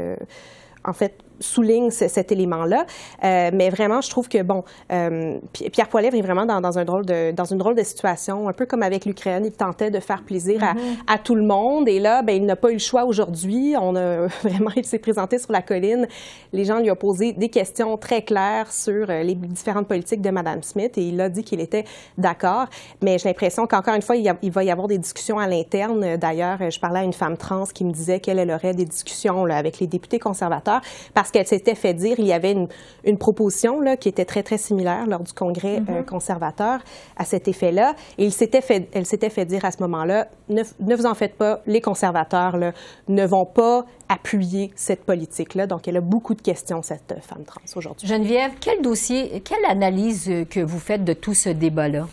en 0.83 0.93
fait, 0.93 1.13
souligne 1.39 1.91
cet 1.91 2.31
élément-là. 2.31 2.85
Euh, 3.23 3.51
mais 3.53 3.69
vraiment, 3.69 4.01
je 4.01 4.09
trouve 4.09 4.27
que, 4.27 4.41
bon, 4.41 4.63
euh, 4.91 5.37
Pierre 5.71 5.89
Poilievre 5.89 6.15
est 6.15 6.21
vraiment 6.21 6.45
dans, 6.45 6.77
un 6.77 6.85
drôle 6.85 7.05
de, 7.05 7.31
dans 7.31 7.45
une 7.45 7.57
drôle 7.57 7.75
de 7.75 7.83
situation, 7.83 8.47
un 8.47 8.53
peu 8.53 8.65
comme 8.65 8.83
avec 8.83 9.05
l'Ukraine. 9.05 9.45
Il 9.45 9.51
tentait 9.51 9.91
de 9.91 9.99
faire 9.99 10.23
plaisir 10.23 10.63
à, 10.63 10.73
mm-hmm. 10.73 11.23
tout 11.23 11.35
le 11.35 11.43
monde. 11.43 11.87
Et 11.87 11.99
là, 11.99 12.21
ben, 12.21 12.35
il 12.35 12.45
n'a 12.45 12.55
pas 12.55 12.69
eu 12.69 12.73
le 12.73 12.79
choix 12.79 13.05
aujourd'hui. 13.05 13.75
On 13.79 13.95
a 13.95 14.27
vraiment, 14.43 14.71
il 14.75 14.85
s'est 14.85 14.99
présenté 14.99 15.37
sur 15.37 15.51
la 15.51 15.61
colline. 15.61 16.07
Les 16.53 16.65
gens 16.65 16.79
lui 16.79 16.91
ont 16.91 16.95
posé 16.95 17.33
des 17.33 17.49
questions 17.49 17.97
très 17.97 18.21
claires 18.21 18.71
sur 18.71 19.09
euh, 19.09 19.23
les 19.23 19.35
différentes 19.35 19.87
politiques 19.87 20.21
de 20.21 20.29
Mme 20.29 20.63
Smith 20.63 20.97
et 20.97 21.03
il 21.03 21.19
a 21.21 21.29
dit 21.29 21.43
qu'il 21.43 21.59
était 21.59 21.85
d'accord. 22.17 22.65
Mais 23.01 23.17
j'ai 23.17 23.29
l'impression 23.29 23.67
qu'encore 23.67 23.93
une 23.93 24.01
fois, 24.01 24.15
il, 24.15 24.51
va 24.51 24.63
y 24.63 24.71
avoir 24.71 24.87
des 24.87 24.97
discussions 24.97 25.39
à 25.39 25.47
l'interne. 25.47 26.17
D'ailleurs, 26.17 26.57
je 26.69 26.79
parlais 26.79 26.99
à 26.99 27.03
une 27.03 27.13
femme 27.13 27.37
trans 27.37 27.65
qui 27.73 27.83
me 27.83 27.91
disait 27.91 28.19
qu'elle 28.19 28.49
aurait 28.51 28.73
des 28.73 28.85
discussions 28.85 29.45
là, 29.45 29.57
avec 29.57 29.79
les 29.79 29.87
députés 29.87 30.19
conservateurs 30.19 30.81
parce 31.13 31.26
qu'elle 31.31 31.47
s'était 31.47 31.75
fait 31.75 31.93
dire, 31.93 32.15
il 32.19 32.25
y 32.25 32.33
avait 32.33 32.55
une, 33.03 33.17
proposition 33.17 33.79
là, 33.79 33.97
qui 33.97 34.09
était 34.09 34.25
très, 34.25 34.43
très 34.43 34.57
similaire 34.57 35.07
lors 35.07 35.21
du 35.21 35.33
congrès 35.33 35.77
euh, 35.77 36.01
mm-hmm. 36.01 36.05
conservateur 36.05 36.79
à 37.15 37.25
cet 37.25 37.47
effet-là. 37.47 37.95
Et 38.17 38.25
il 38.25 38.31
fait, 38.31 38.87
elle 38.93 39.05
s'était 39.05 39.29
fait 39.29 39.45
dire 39.45 39.65
à 39.65 39.71
ce 39.71 39.81
moment-là, 39.81 40.27
ne, 40.49 40.63
vous 40.95 41.05
en 41.05 41.13
faites 41.13 41.35
pas, 41.35 41.61
les 41.65 41.81
conservateurs 41.81 42.57
là, 42.57 42.73
ne 43.07 43.25
vont 43.25 43.45
pas 43.45 43.85
appuyer 44.09 44.71
cette 44.75 45.03
politique-là. 45.03 45.67
Donc, 45.67 45.87
elle 45.87 45.97
a 45.97 46.01
beaucoup 46.01 46.33
de 46.33 46.41
questions, 46.41 46.81
cette 46.81 47.15
femme 47.21 47.43
trans, 47.43 47.61
aujourd'hui. 47.75 48.07
Geneviève, 48.07 48.51
quel 48.59 48.81
dossier, 48.81 49.41
quelle 49.41 49.65
analyse 49.65 50.31
que 50.49 50.59
vous 50.59 50.79
faites 50.79 51.03
de 51.03 51.13
tout 51.13 51.33
ce 51.33 51.49
débat-là? 51.49 52.07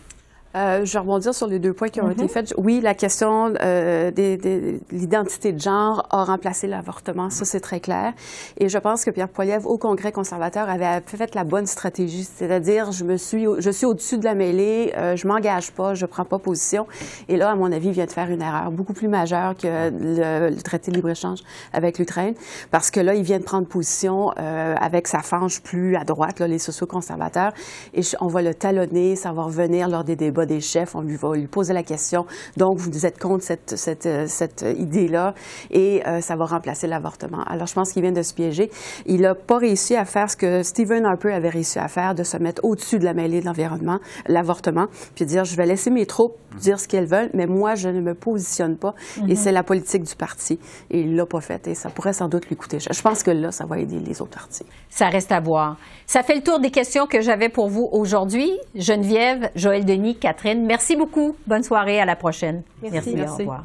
Euh, 0.57 0.85
je 0.85 0.93
vais 0.93 1.01
rebondir 1.01 1.35
sur 1.35 1.49
les 1.49 1.59
deux 1.59 1.73
points 1.73 1.89
qui 1.89 2.01
ont 2.01 2.11
été 2.11 2.23
mhm. 2.23 2.29
faits. 2.29 2.55
Oui, 2.57 2.81
la 2.81 2.95
question 2.95 3.53
euh, 3.61 4.11
de 4.11 4.79
l'identité 4.93 5.53
de 5.53 5.59
genre 5.59 6.07
a 6.11 6.25
remplacé 6.25 6.69
l'avortement, 6.69 7.29
ça 7.31 7.45
c'est 7.45 7.61
très 7.61 7.81
clair. 7.81 8.13
Et 8.59 8.69
je 8.69 8.79
pense 8.79 9.05
que 9.05 9.11
Pierre 9.11 9.29
Poilievre, 9.29 9.69
au 9.69 9.79
Congrès 9.79 10.13
conservateur, 10.13 10.69
avait 10.69 11.01
fait 11.07 11.35
la 11.35 11.45
bonne 11.45 11.67
stratégie, 11.67 12.25
c'est-à-dire 12.25 12.93
je 12.93 13.05
me 13.05 13.17
suis, 13.17 13.47
je 13.59 13.71
suis 13.71 13.87
au-dessus 13.87 14.19
de 14.19 14.25
la 14.25 14.35
mêlée, 14.35 14.93
euh, 14.97 15.17
je 15.17 15.27
m'engage 15.27 15.73
pas, 15.73 15.95
je 15.95 16.07
prends 16.07 16.25
pas 16.25 16.39
position. 16.39 16.87
Et 17.29 17.37
là, 17.37 17.51
à 17.51 17.55
mon 17.57 17.73
avis, 17.73 17.89
il 17.89 17.95
vient 17.95 18.07
de 18.07 18.13
faire 18.13 18.31
une 18.31 18.43
erreur 18.43 18.71
beaucoup 18.71 18.93
plus 18.93 19.09
majeure 19.09 19.57
que 19.57 19.91
le, 19.91 20.55
traité 20.63 20.91
de 20.91 20.97
libre-échange 20.97 21.41
avec 21.73 21.99
l'Ukraine, 21.99 22.35
parce 22.71 22.91
que 22.91 23.01
là, 23.01 23.15
il 23.15 23.23
vient 23.23 23.39
de 23.39 23.45
prendre 23.45 23.67
position 23.67 24.31
euh, 24.39 24.75
avec 24.81 25.09
sa 25.09 25.19
fange 25.21 25.63
plus 25.63 25.97
à 25.97 26.05
droite, 26.05 26.39
là, 26.39 26.47
les 26.47 26.59
sociaux-conservateurs, 26.59 27.53
et 27.93 28.03
on 28.21 28.29
va 28.29 28.41
le 28.41 28.55
talonner, 28.55 29.17
ça 29.17 29.33
va 29.33 29.43
revenir 29.43 29.89
lors 29.89 30.05
des 30.05 30.17
débats 30.17 30.44
des 30.47 30.61
chefs, 30.61 30.95
on 30.95 31.03
lui 31.03 31.17
va 31.17 31.35
lui 31.35 31.47
poser 31.47 31.73
la 31.73 31.83
question. 31.83 32.27
Donc, 32.57 32.79
vous 32.79 33.07
êtes 33.07 33.19
contre 33.19 33.45
cette, 33.45 33.77
cette, 33.77 34.07
euh, 34.07 34.27
cette 34.27 34.65
idée-là 34.79 35.35
et 35.71 36.07
euh, 36.07 36.21
ça 36.21 36.37
va 36.37 36.45
remplacer 36.45 36.87
l'avortement. 36.87 37.43
Alors, 37.47 37.67
je 37.67 37.75
pense 37.75 37.93
qu'il 37.93 38.03
vient 38.03 38.13
de 38.13 38.23
se 38.23 38.35
piéger. 38.35 38.71
Il 39.07 39.23
n'a 39.23 39.35
pas 39.35 39.59
réussi 39.59 39.97
à 39.97 40.05
faire 40.05 40.31
ce 40.31 40.37
que 40.37 40.63
Stephen 40.63 41.05
Harper 41.05 41.33
avait 41.33 41.49
réussi 41.49 41.79
à 41.79 41.89
faire, 41.89 42.15
de 42.15 42.23
se 42.23 42.37
mettre 42.37 42.65
au-dessus 42.65 42.99
de 42.99 43.05
la 43.05 43.15
mêlée 43.15 43.41
de 43.41 43.47
l'environnement, 43.47 43.99
l'avortement, 44.27 44.87
puis 45.15 45.27
dire, 45.27 45.45
je 45.45 45.57
vais 45.57 45.67
laisser 45.67 45.91
mes 45.91 46.07
troupes 46.07 46.37
dire 46.59 46.79
ce 46.79 46.89
qu'elles 46.89 47.07
veulent, 47.07 47.31
mais 47.35 47.47
moi, 47.47 47.75
je 47.75 47.89
ne 47.89 48.01
me 48.01 48.15
positionne 48.15 48.77
pas. 48.77 48.95
Et 49.19 49.23
mhm. 49.23 49.37
c'est 49.37 49.53
la 49.53 49.63
politique 49.63 50.05
du 50.05 50.15
parti. 50.15 50.59
Et 50.91 51.01
il 51.01 51.17
l'a 51.17 51.27
pas 51.27 51.41
fait. 51.41 51.67
Et 51.69 51.75
ça 51.75 51.91
pourrait 51.91 52.13
sans 52.13 52.29
doute 52.29 52.47
lui 52.49 52.57
coûter 52.57 52.79
Je 52.79 53.03
pense 53.03 53.23
que 53.23 53.31
là, 53.31 53.51
ça 53.51 53.67
va 53.67 53.79
aider 53.79 53.99
les 53.99 54.21
autres 54.23 54.37
partis. 54.39 54.65
Ça 54.89 55.09
reste 55.09 55.33
à 55.33 55.41
voir. 55.41 55.77
Ça 56.07 56.23
fait 56.23 56.37
le 56.37 56.43
tour 56.43 56.61
des 56.61 56.71
questions 56.71 57.07
que 57.07 57.21
j'avais 57.21 57.49
pour 57.49 57.69
vous 57.69 57.89
aujourd'hui. 57.93 58.51
Geneviève, 58.75 59.51
Joël 59.55 59.85
Denis, 59.85 60.17
Catherine, 60.17 60.34
merci 60.45 60.97
beaucoup. 60.97 61.37
Bonne 61.47 61.63
soirée. 61.63 62.01
À 62.01 62.05
la 62.05 62.17
prochaine. 62.17 62.63
Merci. 62.83 63.15
merci. 63.15 63.35
Au 63.35 63.37
revoir. 63.37 63.65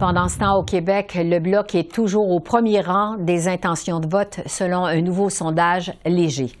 Pendant 0.00 0.28
ce 0.28 0.38
temps, 0.38 0.56
au 0.56 0.62
Québec, 0.62 1.12
le 1.14 1.40
Bloc 1.40 1.74
est 1.74 1.92
toujours 1.92 2.30
au 2.30 2.40
premier 2.40 2.80
rang 2.80 3.16
des 3.18 3.48
intentions 3.48 4.00
de 4.00 4.08
vote 4.08 4.40
selon 4.46 4.86
un 4.86 5.02
nouveau 5.02 5.28
sondage 5.28 5.92
léger. 6.06 6.52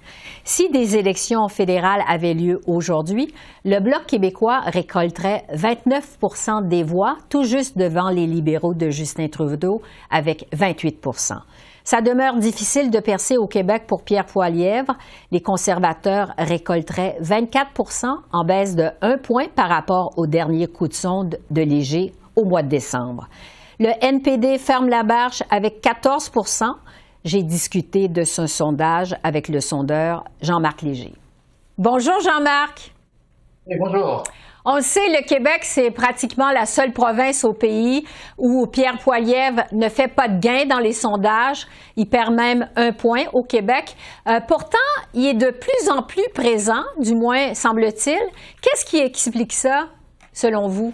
Si 0.44 0.68
des 0.68 0.98
élections 0.98 1.48
fédérales 1.48 2.02
avaient 2.06 2.34
lieu 2.34 2.60
aujourd'hui, 2.66 3.32
le 3.64 3.80
Bloc 3.80 4.04
québécois 4.06 4.60
récolterait 4.66 5.44
29% 5.54 6.68
des 6.68 6.82
voix, 6.82 7.16
tout 7.30 7.44
juste 7.44 7.78
devant 7.78 8.10
les 8.10 8.26
libéraux 8.26 8.74
de 8.74 8.90
Justin 8.90 9.28
Trudeau 9.28 9.80
avec 10.10 10.46
28 10.52 11.00
Ça 11.90 12.00
demeure 12.02 12.36
difficile 12.36 12.88
de 12.92 13.00
percer 13.00 13.36
au 13.36 13.48
Québec 13.48 13.82
pour 13.88 14.04
Pierre 14.04 14.24
Poilièvre. 14.24 14.94
Les 15.32 15.40
conservateurs 15.40 16.32
récolteraient 16.38 17.16
24% 17.20 18.06
en 18.32 18.44
baisse 18.44 18.76
de 18.76 18.90
1 19.00 19.18
point 19.18 19.48
par 19.56 19.68
rapport 19.68 20.12
au 20.16 20.28
dernier 20.28 20.68
coup 20.68 20.86
de 20.86 20.92
sonde 20.92 21.40
de 21.50 21.62
Léger 21.62 22.12
au 22.36 22.44
mois 22.44 22.62
de 22.62 22.68
décembre. 22.68 23.26
Le 23.80 23.88
NPD 24.02 24.58
ferme 24.58 24.88
la 24.88 25.02
barge 25.02 25.42
avec 25.50 25.82
14% 25.82 26.76
J'ai 27.24 27.42
discuté 27.42 28.06
de 28.06 28.22
ce 28.22 28.46
sondage 28.46 29.16
avec 29.24 29.48
le 29.48 29.58
sondeur 29.58 30.22
Jean-Marc 30.42 30.82
Léger. 30.82 31.14
Bonjour 31.76 32.20
Jean-Marc. 32.20 32.94
bonjour. 33.66 34.22
On 34.64 34.76
le 34.76 34.82
sait, 34.82 35.08
le 35.08 35.26
Québec, 35.26 35.60
c'est 35.62 35.90
pratiquement 35.90 36.50
la 36.50 36.66
seule 36.66 36.92
province 36.92 37.44
au 37.44 37.54
pays 37.54 38.04
où 38.36 38.66
Pierre 38.66 38.98
Poilievre 38.98 39.62
ne 39.72 39.88
fait 39.88 40.08
pas 40.08 40.28
de 40.28 40.38
gain 40.38 40.66
dans 40.66 40.78
les 40.78 40.92
sondages. 40.92 41.66
Il 41.96 42.06
perd 42.06 42.34
même 42.34 42.68
un 42.76 42.92
point 42.92 43.24
au 43.32 43.42
Québec. 43.42 43.96
Euh, 44.28 44.40
pourtant, 44.46 44.78
il 45.14 45.28
est 45.28 45.34
de 45.34 45.50
plus 45.50 45.90
en 45.90 46.02
plus 46.02 46.28
présent, 46.34 46.82
du 46.98 47.14
moins 47.14 47.54
semble-t-il. 47.54 48.20
Qu'est-ce 48.60 48.84
qui 48.84 48.98
explique 48.98 49.52
ça, 49.52 49.88
selon 50.32 50.68
vous? 50.68 50.92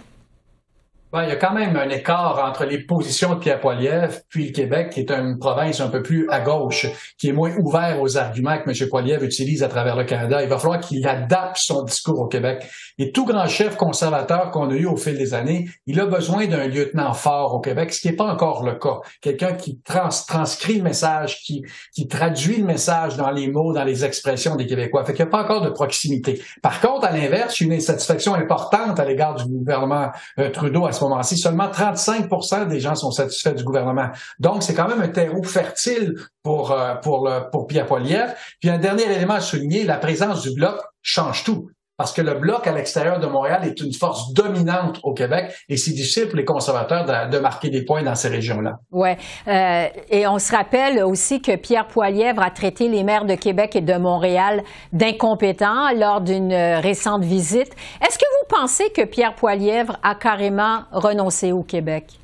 Il 1.23 1.29
y 1.29 1.31
a 1.31 1.35
quand 1.35 1.53
même 1.53 1.75
un 1.75 1.89
écart 1.89 2.43
entre 2.45 2.65
les 2.65 2.79
positions 2.79 3.35
de 3.35 3.39
Pierre 3.39 3.59
Poilievre 3.59 4.13
puis 4.29 4.47
le 4.47 4.51
Québec, 4.51 4.91
qui 4.91 5.01
est 5.01 5.11
une 5.11 5.37
province 5.39 5.79
un 5.79 5.87
peu 5.87 6.01
plus 6.01 6.27
à 6.29 6.41
gauche, 6.41 6.87
qui 7.17 7.29
est 7.29 7.33
moins 7.33 7.55
ouvert 7.57 8.01
aux 8.01 8.17
arguments 8.17 8.57
que 8.57 8.69
M. 8.69 8.89
Poilievre 8.89 9.23
utilise 9.23 9.63
à 9.63 9.67
travers 9.67 9.95
le 9.95 10.03
Canada. 10.03 10.43
Il 10.43 10.49
va 10.49 10.57
falloir 10.57 10.79
qu'il 10.79 11.07
adapte 11.07 11.57
son 11.57 11.83
discours 11.83 12.19
au 12.19 12.27
Québec. 12.27 12.65
Et 12.97 13.11
tout 13.11 13.25
grand 13.25 13.47
chef 13.47 13.75
conservateur 13.75 14.51
qu'on 14.51 14.69
a 14.69 14.73
eu 14.73 14.85
au 14.85 14.97
fil 14.97 15.17
des 15.17 15.33
années, 15.33 15.67
il 15.85 15.99
a 15.99 16.05
besoin 16.05 16.47
d'un 16.47 16.67
lieutenant 16.67 17.13
fort 17.13 17.53
au 17.55 17.59
Québec, 17.59 17.93
ce 17.93 18.01
qui 18.01 18.09
n'est 18.09 18.15
pas 18.15 18.25
encore 18.31 18.63
le 18.63 18.75
cas. 18.75 18.99
Quelqu'un 19.21 19.53
qui 19.53 19.79
transcrit 19.81 20.77
le 20.77 20.83
message, 20.83 21.41
qui, 21.43 21.63
traduit 22.07 22.57
le 22.57 22.65
message 22.65 23.17
dans 23.17 23.31
les 23.31 23.49
mots, 23.49 23.73
dans 23.73 23.83
les 23.83 24.05
expressions 24.05 24.55
des 24.55 24.65
Québécois. 24.65 25.03
Fait 25.03 25.13
qu'il 25.13 25.25
n'y 25.25 25.29
a 25.29 25.31
pas 25.31 25.43
encore 25.43 25.61
de 25.61 25.69
proximité. 25.69 26.41
Par 26.61 26.79
contre, 26.79 27.05
à 27.05 27.11
l'inverse, 27.11 27.59
une 27.59 27.73
insatisfaction 27.73 28.33
importante 28.33 28.99
à 28.99 29.05
l'égard 29.05 29.35
du 29.35 29.45
gouvernement 29.45 30.09
euh, 30.39 30.49
Trudeau 30.49 30.85
à 30.85 30.91
ce 30.91 31.03
moment-ci. 31.09 31.37
Seulement 31.37 31.69
35 31.69 32.67
des 32.67 32.79
gens 32.79 32.95
sont 32.95 33.11
satisfaits 33.11 33.53
du 33.53 33.63
gouvernement. 33.63 34.09
Donc, 34.39 34.63
c'est 34.63 34.73
quand 34.73 34.87
même 34.87 35.01
un 35.01 35.07
terreau 35.07 35.43
fertile 35.43 36.15
pour, 36.43 36.71
euh, 36.71 36.95
pour, 36.95 37.29
pour 37.51 37.67
Pierre 37.67 37.85
Poilievre. 37.85 38.33
Puis 38.59 38.69
un 38.69 38.77
dernier 38.77 39.03
élément 39.03 39.35
à 39.35 39.41
souligner, 39.41 39.83
la 39.83 39.97
présence 39.97 40.41
du 40.41 40.53
bloc 40.53 40.79
change 41.01 41.43
tout 41.43 41.69
parce 41.97 42.13
que 42.13 42.21
le 42.21 42.35
bloc 42.35 42.67
à 42.67 42.71
l'extérieur 42.71 43.19
de 43.19 43.27
Montréal 43.27 43.61
est 43.65 43.81
une 43.81 43.91
force 43.91 44.33
dominante 44.33 44.99
au 45.03 45.13
Québec 45.13 45.51
et 45.67 45.77
c'est 45.77 45.91
difficile 45.91 46.27
pour 46.27 46.37
les 46.37 46.45
conservateurs 46.45 47.05
de, 47.05 47.39
marquer 47.39 47.69
des 47.69 47.83
points 47.83 48.03
dans 48.03 48.15
ces 48.15 48.29
régions-là. 48.29 48.79
Oui. 48.91 49.09
Euh, 49.47 49.87
et 50.09 50.27
on 50.27 50.39
se 50.39 50.51
rappelle 50.55 51.03
aussi 51.03 51.41
que 51.41 51.55
Pierre 51.55 51.87
Poilièvre 51.87 52.41
a 52.41 52.51
traité 52.51 52.87
les 52.87 53.03
maires 53.03 53.25
de 53.25 53.35
Québec 53.35 53.75
et 53.75 53.81
de 53.81 53.95
Montréal 53.95 54.63
d'incompétents 54.93 55.91
lors 55.95 56.21
d'une 56.21 56.53
récente 56.53 57.23
visite. 57.23 57.73
Est-ce 58.01 58.17
que 58.17 58.25
vous 58.41 58.55
pensez 58.55 58.89
que 58.91 59.03
Pierre 59.03 59.35
Poilièvre 59.35 59.97
a 60.03 60.15
carrément 60.15 60.81
renoncé 60.91 61.51
au 61.51 61.63
Québec? 61.63 62.19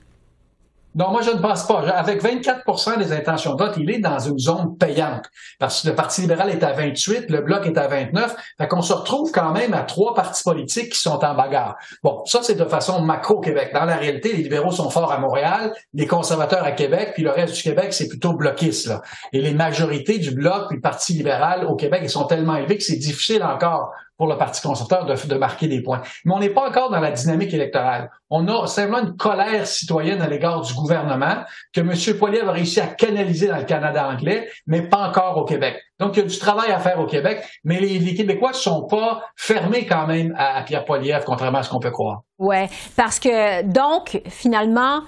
Non, 0.95 1.09
moi, 1.09 1.21
je 1.21 1.31
ne 1.31 1.39
pense 1.39 1.65
pas. 1.65 1.79
Avec 1.89 2.23
24% 2.23 2.99
des 2.99 3.11
intentions 3.13 3.55
de 3.55 3.63
vote, 3.63 3.73
il 3.77 3.89
est 3.89 3.99
dans 3.99 4.19
une 4.19 4.37
zone 4.37 4.77
payante. 4.77 5.25
Parce 5.59 5.81
que 5.81 5.89
le 5.89 5.95
Parti 5.95 6.21
libéral 6.21 6.51
est 6.51 6.63
à 6.63 6.71
28, 6.71 7.29
le 7.29 7.41
Bloc 7.41 7.65
est 7.65 7.77
à 7.77 7.87
29. 7.87 8.35
Fait 8.59 8.67
qu'on 8.67 8.81
se 8.81 8.93
retrouve 8.93 9.31
quand 9.31 9.51
même 9.51 9.73
à 9.73 9.81
trois 9.81 10.13
partis 10.13 10.43
politiques 10.43 10.91
qui 10.93 10.99
sont 10.99 11.23
en 11.23 11.33
bagarre. 11.33 11.77
Bon, 12.03 12.23
ça, 12.25 12.41
c'est 12.43 12.55
de 12.55 12.65
façon 12.65 13.01
macro-Québec. 13.01 13.71
Dans 13.73 13.85
la 13.85 13.95
réalité, 13.95 14.33
les 14.33 14.43
libéraux 14.43 14.71
sont 14.71 14.89
forts 14.89 15.11
à 15.11 15.17
Montréal, 15.17 15.73
les 15.93 16.05
conservateurs 16.05 16.63
à 16.63 16.71
Québec, 16.71 17.11
puis 17.13 17.23
le 17.23 17.31
reste 17.31 17.55
du 17.55 17.63
Québec, 17.63 17.93
c'est 17.93 18.07
plutôt 18.07 18.33
bloquiste. 18.33 18.87
Là. 18.87 19.01
Et 19.31 19.41
les 19.41 19.53
majorités 19.53 20.19
du 20.19 20.31
Bloc 20.31 20.67
puis 20.67 20.77
le 20.77 20.81
Parti 20.81 21.13
libéral 21.13 21.65
au 21.65 21.75
Québec, 21.75 22.01
ils 22.03 22.09
sont 22.09 22.25
tellement 22.25 22.55
élevés 22.55 22.77
que 22.77 22.83
c'est 22.83 22.97
difficile 22.97 23.43
encore 23.43 23.91
pour 24.17 24.27
le 24.27 24.37
Parti 24.37 24.61
conservateur 24.61 25.05
de, 25.05 25.35
marquer 25.35 25.67
des 25.67 25.81
points. 25.81 26.01
Mais 26.25 26.33
on 26.33 26.39
n'est 26.39 26.49
pas 26.49 26.67
encore 26.67 26.89
dans 26.89 26.99
la 26.99 27.11
dynamique 27.11 27.53
électorale. 27.53 28.09
On 28.29 28.47
a 28.47 28.67
simplement 28.67 28.99
une 28.99 29.15
colère 29.15 29.65
citoyenne 29.67 30.21
à 30.21 30.27
l'égard 30.27 30.61
du 30.61 30.73
gouvernement 30.73 31.43
que 31.73 31.81
M. 31.81 32.17
Poilievre 32.17 32.49
a 32.49 32.51
réussi 32.53 32.79
à 32.79 32.87
canaliser 32.87 33.47
dans 33.47 33.57
le 33.57 33.63
Canada 33.63 34.07
anglais, 34.07 34.49
mais 34.67 34.83
pas 34.83 35.07
encore 35.07 35.37
au 35.37 35.45
Québec. 35.45 35.81
Donc, 35.99 36.15
il 36.15 36.19
y 36.19 36.23
a 36.23 36.27
du 36.27 36.37
travail 36.37 36.71
à 36.71 36.79
faire 36.79 36.99
au 36.99 37.05
Québec, 37.05 37.43
mais 37.63 37.79
les, 37.79 38.13
Québécois 38.13 38.49
ne 38.49 38.55
sont 38.55 38.83
pas 38.83 39.23
fermés 39.35 39.85
quand 39.85 40.07
même 40.07 40.33
à, 40.37 40.61
Pierre 40.63 40.85
Poilievre, 40.85 41.23
contrairement 41.25 41.59
à 41.59 41.63
ce 41.63 41.69
qu'on 41.69 41.79
peut 41.79 41.91
croire. 41.91 42.21
Oui, 42.39 42.57
parce 42.95 43.19
que 43.19 43.63
donc, 43.63 44.21
finalement, 44.27 45.01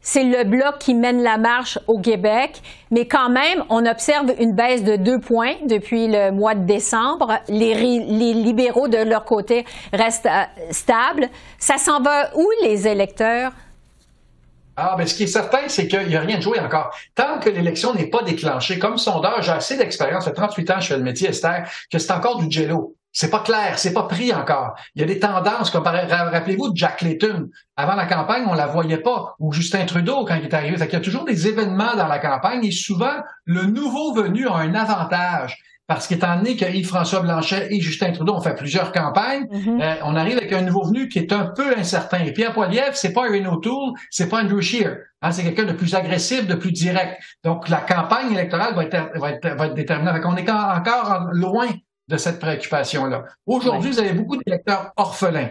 c'est 0.00 0.24
le 0.24 0.44
bloc 0.44 0.78
qui 0.78 0.94
mène 0.94 1.22
la 1.22 1.36
marche 1.36 1.78
au 1.86 1.98
Québec, 1.98 2.62
mais 2.90 3.06
quand 3.06 3.28
même, 3.28 3.64
on 3.68 3.84
observe 3.84 4.32
une 4.38 4.54
baisse 4.54 4.82
de 4.82 4.96
deux 4.96 5.20
points 5.20 5.54
depuis 5.66 6.08
le 6.08 6.30
mois 6.30 6.54
de 6.54 6.64
décembre. 6.64 7.38
Les, 7.48 7.74
libéraux, 7.74 8.88
de 8.88 8.98
leur 8.98 9.24
côté, 9.24 9.64
restent 9.92 10.26
euh, 10.26 10.44
stables. 10.70 11.28
Ça 11.58 11.76
s'en 11.76 12.00
va 12.00 12.30
où, 12.34 12.48
les 12.62 12.88
électeurs? 12.88 13.52
Ah, 14.76 14.94
ben, 14.96 15.06
ce 15.06 15.14
qui 15.14 15.24
est 15.24 15.26
certain, 15.26 15.68
c'est 15.68 15.86
qu'il 15.88 16.08
n'y 16.08 16.16
a 16.16 16.20
rien 16.20 16.38
de 16.38 16.42
joué 16.42 16.58
encore. 16.58 16.96
Tant 17.14 17.38
que 17.38 17.50
l'élection 17.50 17.92
n'est 17.92 18.06
pas 18.06 18.22
déclenchée, 18.22 18.78
comme 18.78 18.96
sondeur, 18.96 19.42
j'ai 19.42 19.52
assez 19.52 19.76
d'expérience, 19.76 20.24
fait 20.24 20.32
38 20.32 20.70
ans, 20.70 20.80
je 20.80 20.86
fais 20.86 20.96
le 20.96 21.02
métier, 21.02 21.28
Esther, 21.28 21.68
que 21.92 21.98
c'est 21.98 22.12
encore 22.12 22.38
du 22.38 22.50
jello. 22.50 22.96
C'est 23.12 23.30
pas 23.30 23.40
clair, 23.40 23.78
c'est 23.78 23.92
pas 23.92 24.04
pris 24.04 24.32
encore. 24.32 24.74
Il 24.94 25.00
y 25.00 25.04
a 25.04 25.06
des 25.06 25.18
tendances, 25.18 25.70
comme 25.70 25.84
rappelez-vous 25.84 26.70
de 26.70 26.76
Jack 26.76 27.02
Layton. 27.02 27.48
Avant 27.76 27.94
la 27.94 28.06
campagne, 28.06 28.44
on 28.46 28.54
la 28.54 28.66
voyait 28.66 28.98
pas. 28.98 29.34
Ou 29.40 29.52
Justin 29.52 29.84
Trudeau 29.84 30.24
quand 30.24 30.36
il 30.36 30.44
est 30.44 30.54
arrivé. 30.54 30.76
il 30.78 30.92
y 30.92 30.96
a 30.96 31.00
toujours 31.00 31.24
des 31.24 31.48
événements 31.48 31.96
dans 31.96 32.06
la 32.06 32.18
campagne 32.18 32.64
et 32.64 32.70
souvent, 32.70 33.16
le 33.44 33.64
nouveau 33.64 34.14
venu 34.14 34.46
a 34.46 34.54
un 34.54 34.74
avantage. 34.74 35.58
Parce 35.88 36.06
qu'étant 36.06 36.36
donné 36.36 36.54
que 36.54 36.64
Yves-François 36.64 37.18
Blanchet 37.18 37.66
et 37.72 37.80
Justin 37.80 38.12
Trudeau 38.12 38.34
ont 38.34 38.40
fait 38.40 38.54
plusieurs 38.54 38.92
campagnes, 38.92 39.46
mm-hmm. 39.46 39.82
euh, 39.82 39.94
on 40.04 40.14
arrive 40.14 40.36
avec 40.36 40.52
un 40.52 40.62
nouveau 40.62 40.84
venu 40.84 41.08
qui 41.08 41.18
est 41.18 41.32
un 41.32 41.46
peu 41.46 41.76
incertain. 41.76 42.20
Et 42.20 42.32
Pierre 42.32 42.52
Poilievre, 42.52 42.94
c'est 42.94 43.12
pas 43.12 43.26
Erin 43.26 43.50
O'Toole, 43.50 43.94
c'est 44.08 44.28
pas 44.28 44.40
Andrew 44.40 44.60
Scheer. 44.60 44.98
Hein, 45.20 45.32
c'est 45.32 45.42
quelqu'un 45.42 45.64
de 45.64 45.72
plus 45.72 45.96
agressif, 45.96 46.46
de 46.46 46.54
plus 46.54 46.70
direct. 46.70 47.20
Donc, 47.42 47.68
la 47.68 47.78
campagne 47.78 48.30
électorale 48.30 48.76
va 48.76 48.84
être, 48.84 49.18
va 49.18 49.32
être, 49.32 49.48
va 49.56 49.66
être 49.66 49.74
déterminante. 49.74 50.20
on 50.24 50.36
est 50.36 50.48
encore 50.48 51.26
loin 51.32 51.66
de 52.10 52.16
cette 52.16 52.40
préoccupation-là. 52.40 53.24
Aujourd'hui, 53.46 53.92
vous 53.92 54.00
avez 54.00 54.12
beaucoup 54.12 54.36
d'électeurs 54.36 54.92
orphelins. 54.96 55.50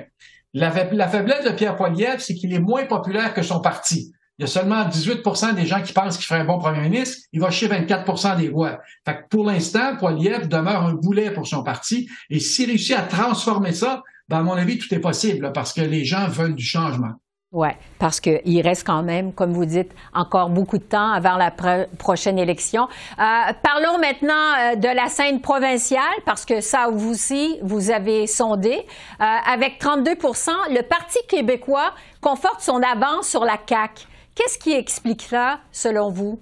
La, 0.53 0.71
faiblesse 0.71 1.45
de 1.45 1.51
Pierre 1.51 1.75
Poilievre, 1.75 2.19
c'est 2.19 2.33
qu'il 2.35 2.53
est 2.53 2.59
moins 2.59 2.85
populaire 2.85 3.33
que 3.33 3.41
son 3.41 3.61
parti. 3.61 4.11
Il 4.37 4.43
y 4.43 4.45
a 4.45 4.47
seulement 4.47 4.83
18% 4.85 5.55
des 5.55 5.65
gens 5.65 5.81
qui 5.81 5.93
pensent 5.93 6.17
qu'il 6.17 6.25
ferait 6.25 6.41
un 6.41 6.45
bon 6.45 6.59
premier 6.59 6.81
ministre. 6.81 7.17
Il 7.33 7.39
va 7.39 7.49
chier 7.49 7.67
24% 7.67 8.37
des 8.37 8.49
voix. 8.49 8.79
Fait 9.05 9.15
que 9.15 9.27
pour 9.29 9.45
l'instant, 9.45 9.95
Poilievre 9.97 10.47
demeure 10.47 10.85
un 10.85 10.93
boulet 10.93 11.31
pour 11.31 11.47
son 11.47 11.63
parti. 11.63 12.09
Et 12.29 12.39
s'il 12.39 12.69
réussit 12.69 12.95
à 12.95 13.01
transformer 13.01 13.73
ça, 13.73 14.01
ben 14.27 14.39
à 14.39 14.43
mon 14.43 14.53
avis, 14.53 14.77
tout 14.77 14.93
est 14.93 14.99
possible 14.99 15.51
parce 15.53 15.73
que 15.73 15.81
les 15.81 16.05
gens 16.05 16.27
veulent 16.27 16.55
du 16.55 16.63
changement. 16.63 17.13
Oui, 17.51 17.69
parce 17.97 18.19
qu'il 18.19 18.61
reste 18.61 18.85
quand 18.85 19.01
même, 19.01 19.33
comme 19.33 19.53
vous 19.53 19.65
dites, 19.65 19.91
encore 20.13 20.49
beaucoup 20.49 20.77
de 20.77 20.83
temps 20.83 21.11
avant 21.11 21.35
la 21.35 21.49
prochaine 21.49 22.37
élection. 22.37 22.83
Euh, 22.83 23.53
parlons 23.63 23.97
maintenant 23.97 24.53
euh, 24.59 24.75
de 24.75 24.87
la 24.87 25.07
scène 25.07 25.41
provinciale, 25.41 26.03
parce 26.25 26.45
que 26.45 26.61
ça, 26.61 26.89
vous 26.91 27.09
aussi, 27.09 27.57
vous 27.63 27.89
avez 27.89 28.27
sondé. 28.27 28.85
Euh, 29.19 29.23
avec 29.51 29.81
32% 29.81 30.51
le 30.69 30.83
Parti 30.83 31.17
québécois 31.27 31.95
conforte 32.21 32.61
son 32.61 32.83
avance 32.83 33.27
sur 33.27 33.43
la 33.43 33.57
CAQ. 33.67 34.05
Qu'est-ce 34.35 34.59
qui 34.59 34.73
explique 34.73 35.23
ça, 35.23 35.59
selon 35.71 36.11
vous? 36.11 36.39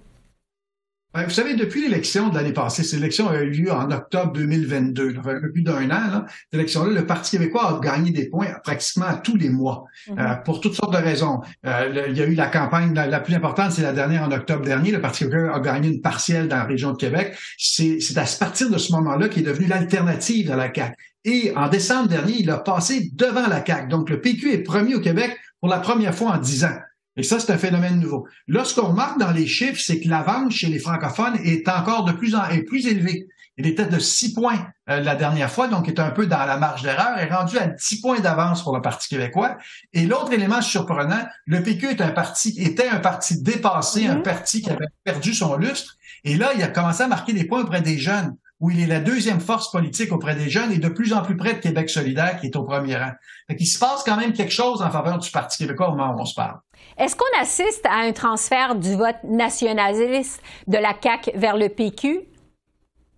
Ben, 1.17 1.23
vous 1.23 1.31
savez, 1.31 1.55
depuis 1.55 1.81
l'élection 1.81 2.29
de 2.29 2.35
l'année 2.35 2.53
passée, 2.53 2.83
cette 2.83 2.99
élection 2.99 3.27
a 3.27 3.39
eu 3.41 3.49
lieu 3.49 3.71
en 3.71 3.89
octobre 3.89 4.33
2022, 4.33 5.15
un 5.17 5.41
peu 5.41 5.51
plus 5.51 5.63
d'un 5.63 5.85
an, 5.85 6.11
là, 6.11 6.25
cette 6.27 6.53
élection-là, 6.53 6.93
le 6.93 7.07
Parti 7.07 7.31
québécois 7.31 7.75
a 7.75 7.79
gagné 7.83 8.11
des 8.11 8.29
points 8.29 8.49
pratiquement 8.63 9.17
tous 9.23 9.35
les 9.35 9.49
mois, 9.49 9.85
mm-hmm. 10.07 10.19
euh, 10.19 10.35
pour 10.35 10.61
toutes 10.61 10.75
sortes 10.75 10.93
de 10.93 10.99
raisons. 10.99 11.41
Euh, 11.65 12.05
il 12.09 12.15
y 12.15 12.21
a 12.21 12.25
eu 12.27 12.35
la 12.35 12.45
campagne, 12.45 12.93
la, 12.93 13.19
plus 13.19 13.33
importante, 13.33 13.71
c'est 13.71 13.81
la 13.81 13.93
dernière 13.93 14.21
en 14.21 14.31
octobre 14.31 14.63
dernier. 14.63 14.91
Le 14.91 15.01
Parti 15.01 15.23
québécois 15.23 15.55
a 15.55 15.59
gagné 15.59 15.87
une 15.89 16.01
partielle 16.01 16.47
dans 16.47 16.57
la 16.57 16.65
région 16.65 16.91
de 16.91 16.97
Québec. 16.97 17.35
C'est 17.57 17.97
à 18.15 18.25
partir 18.39 18.69
de 18.69 18.77
ce 18.77 18.91
moment-là 18.91 19.27
qu'il 19.27 19.41
est 19.41 19.51
devenu 19.51 19.65
l'alternative 19.65 20.51
à 20.51 20.55
la 20.55 20.71
CAQ. 20.71 20.93
Et 21.25 21.51
en 21.55 21.67
décembre 21.67 22.09
dernier, 22.09 22.35
il 22.41 22.51
a 22.51 22.59
passé 22.59 23.09
devant 23.15 23.47
la 23.47 23.65
CAQ. 23.65 23.87
Donc, 23.87 24.11
le 24.11 24.21
PQ 24.21 24.53
est 24.53 24.59
premier 24.59 24.93
au 24.93 25.01
Québec 25.01 25.35
pour 25.61 25.69
la 25.69 25.79
première 25.79 26.13
fois 26.13 26.33
en 26.33 26.37
dix 26.37 26.63
ans. 26.63 26.77
Et 27.17 27.23
ça, 27.23 27.39
c'est 27.39 27.51
un 27.51 27.57
phénomène 27.57 27.99
nouveau. 27.99 28.27
Là, 28.47 28.63
ce 28.63 28.79
qu'on 28.79 28.89
remarque 28.89 29.19
dans 29.19 29.31
les 29.31 29.47
chiffres, 29.47 29.81
c'est 29.83 29.99
que 29.99 30.07
l'avance 30.07 30.53
chez 30.53 30.67
les 30.67 30.79
francophones 30.79 31.37
est 31.43 31.67
encore 31.67 32.05
de 32.05 32.11
plus 32.11 32.35
en 32.35 32.45
est 32.45 32.61
plus 32.61 32.87
élevée. 32.87 33.27
Il 33.57 33.65
était 33.65 33.87
de 33.87 33.97
6 33.97 34.35
points 34.35 34.67
euh, 34.87 34.99
la 34.99 35.15
dernière 35.15 35.51
fois, 35.51 35.67
donc 35.67 35.87
est 35.87 35.99
un 35.99 36.11
peu 36.11 36.27
dans 36.27 36.45
la 36.45 36.57
marge 36.57 36.83
d'erreur, 36.83 37.17
est 37.17 37.33
rendu 37.33 37.57
à 37.57 37.65
10 37.67 38.01
points 38.01 38.19
d'avance 38.19 38.61
pour 38.61 38.75
le 38.75 38.83
Parti 38.83 39.09
québécois. 39.09 39.57
Et 39.93 40.05
l'autre 40.05 40.31
élément 40.31 40.61
surprenant, 40.61 41.25
le 41.47 41.63
PQ 41.63 41.87
est 41.87 42.01
un 42.01 42.11
parti, 42.11 42.53
était 42.57 42.87
un 42.87 42.99
parti 42.99 43.41
dépassé, 43.41 44.05
un 44.05 44.17
mm-hmm. 44.17 44.21
parti 44.21 44.61
qui 44.61 44.69
avait 44.69 44.85
perdu 45.03 45.33
son 45.33 45.57
lustre. 45.57 45.95
Et 46.23 46.37
là, 46.37 46.51
il 46.55 46.61
a 46.61 46.67
commencé 46.67 47.01
à 47.01 47.07
marquer 47.07 47.33
des 47.33 47.45
points 47.45 47.63
auprès 47.63 47.81
des 47.81 47.97
jeunes. 47.97 48.35
où 48.59 48.71
il 48.71 48.79
est 48.79 48.87
la 48.87 48.99
deuxième 48.99 49.39
force 49.39 49.69
politique 49.71 50.11
auprès 50.11 50.35
des 50.35 50.49
jeunes 50.49 50.71
et 50.71 50.79
de 50.79 50.89
plus 50.89 51.13
en 51.13 51.21
plus 51.21 51.37
près 51.37 51.53
de 51.53 51.59
Québec 51.59 51.91
solidaire, 51.91 52.39
qui 52.39 52.47
est 52.47 52.55
au 52.55 52.63
premier 52.63 52.97
rang. 52.97 53.11
Fait 53.47 53.55
il 53.59 53.67
se 53.67 53.77
passe 53.77 54.01
quand 54.03 54.17
même 54.17 54.33
quelque 54.33 54.51
chose 54.51 54.81
en 54.81 54.89
faveur 54.89 55.19
du 55.19 55.29
Parti 55.29 55.59
québécois 55.59 55.89
au 55.89 55.95
moment 55.95 56.15
où 56.15 56.21
on 56.21 56.25
se 56.25 56.33
parle. 56.33 56.57
Est-ce 56.97 57.15
qu'on 57.15 57.41
assiste 57.41 57.85
à 57.85 57.95
un 57.95 58.11
transfert 58.11 58.75
du 58.75 58.95
vote 58.95 59.17
nationaliste 59.23 60.41
de 60.67 60.77
la 60.77 60.93
CAQ 61.01 61.31
vers 61.35 61.57
le 61.57 61.69
PQ? 61.69 62.21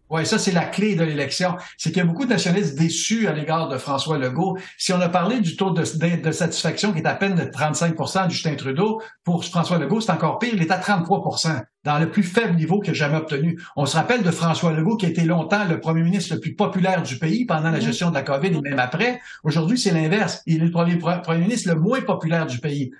Oui, 0.09 0.25
ça, 0.25 0.39
c'est 0.39 0.51
la 0.51 0.65
clé 0.65 0.95
de 0.95 1.03
l'élection. 1.03 1.55
C'est 1.77 1.91
qu'il 1.91 1.99
y 1.99 2.01
a 2.01 2.05
beaucoup 2.05 2.25
de 2.25 2.31
nationalistes 2.31 2.77
déçus 2.77 3.27
à 3.27 3.33
l'égard 3.33 3.67
de 3.67 3.77
François 3.77 4.17
Legault. 4.17 4.57
Si 4.77 4.91
on 4.91 4.99
a 5.01 5.09
parlé 5.09 5.39
du 5.39 5.55
taux 5.55 5.69
de, 5.69 5.83
satisfaction 6.31 6.93
qui 6.93 6.99
est 6.99 7.07
à 7.07 7.13
peine 7.13 7.35
de 7.35 7.43
35% 7.43 8.27
du 8.27 8.33
Justin 8.33 8.55
Trudeau, 8.55 9.01
pour 9.23 9.45
François 9.45 9.77
Legault, 9.77 10.01
c'est 10.01 10.11
encore 10.11 10.39
pire. 10.39 10.53
Il 10.53 10.61
est 10.63 10.71
à 10.71 10.79
33% 10.79 11.61
dans 11.83 11.99
le 11.99 12.09
plus 12.09 12.23
faible 12.23 12.55
niveau 12.55 12.79
qu'il 12.79 12.91
a 12.91 12.93
jamais 12.93 13.17
obtenu. 13.17 13.61
On 13.75 13.85
se 13.85 13.95
rappelle 13.95 14.23
de 14.23 14.31
François 14.31 14.73
Legault, 14.73 14.97
qui 14.97 15.05
a 15.05 15.09
été 15.09 15.23
longtemps 15.25 15.63
le 15.65 15.79
premier 15.79 16.01
ministre 16.01 16.33
le 16.33 16.39
plus 16.39 16.55
populaire 16.55 17.03
du 17.03 17.19
pays 17.19 17.45
pendant 17.45 17.69
la 17.69 17.77
mm-hmm. 17.77 17.81
gestion 17.81 18.09
de 18.09 18.15
la 18.15 18.23
COVID 18.23 18.47
et 18.47 18.61
même 18.61 18.79
après. 18.79 19.21
Aujourd'hui, 19.43 19.77
c'est 19.77 19.91
l'inverse. 19.91 20.41
Il 20.47 20.63
est 20.63 20.65
le 20.65 20.71
premier, 20.71 20.97
premier 20.97 21.39
ministre 21.39 21.69
le 21.69 21.79
moins 21.79 22.01
populaire 22.01 22.47
du 22.47 22.57
pays. 22.57 22.91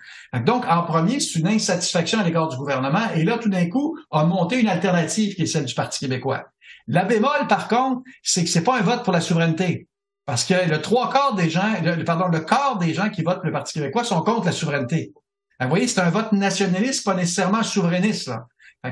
Donc, 0.45 0.63
en 0.69 0.83
premier, 0.83 1.19
c'est 1.19 1.39
une 1.39 1.47
insatisfaction 1.47 2.19
à 2.19 2.23
l'égard 2.23 2.49
du 2.49 2.55
gouvernement. 2.55 3.11
Et 3.15 3.23
là, 3.23 3.39
tout 3.39 3.49
d'un 3.49 3.67
coup, 3.67 3.97
a 4.11 4.23
monté 4.25 4.59
une 4.59 4.69
alternative 4.69 5.33
qui 5.33 5.41
est 5.41 5.47
celle 5.47 5.65
du 5.65 5.73
Parti 5.73 5.99
québécois. 5.99 6.45
La 6.89 7.05
bémol, 7.05 7.47
par 7.47 7.67
contre, 7.67 8.01
c'est 8.23 8.43
que 8.43 8.49
c'est 8.49 8.63
pas 8.63 8.79
un 8.79 8.81
vote 8.81 9.03
pour 9.03 9.13
la 9.13 9.21
souveraineté. 9.21 9.87
Parce 10.25 10.43
que 10.43 10.69
le 10.69 10.81
trois 10.81 11.11
quarts 11.11 11.35
des 11.35 11.49
gens, 11.49 11.73
pardon, 12.05 12.27
le 12.27 12.39
quart 12.39 12.77
des 12.79 12.93
gens 12.93 13.09
qui 13.09 13.21
votent 13.21 13.43
le 13.43 13.51
Parti 13.51 13.73
québécois 13.73 14.03
sont 14.03 14.21
contre 14.21 14.47
la 14.47 14.51
souveraineté. 14.51 15.13
vous 15.61 15.69
voyez, 15.69 15.87
c'est 15.87 16.01
un 16.01 16.09
vote 16.09 16.31
nationaliste, 16.31 17.05
pas 17.05 17.13
nécessairement 17.13 17.63
souverainiste. 17.63 18.31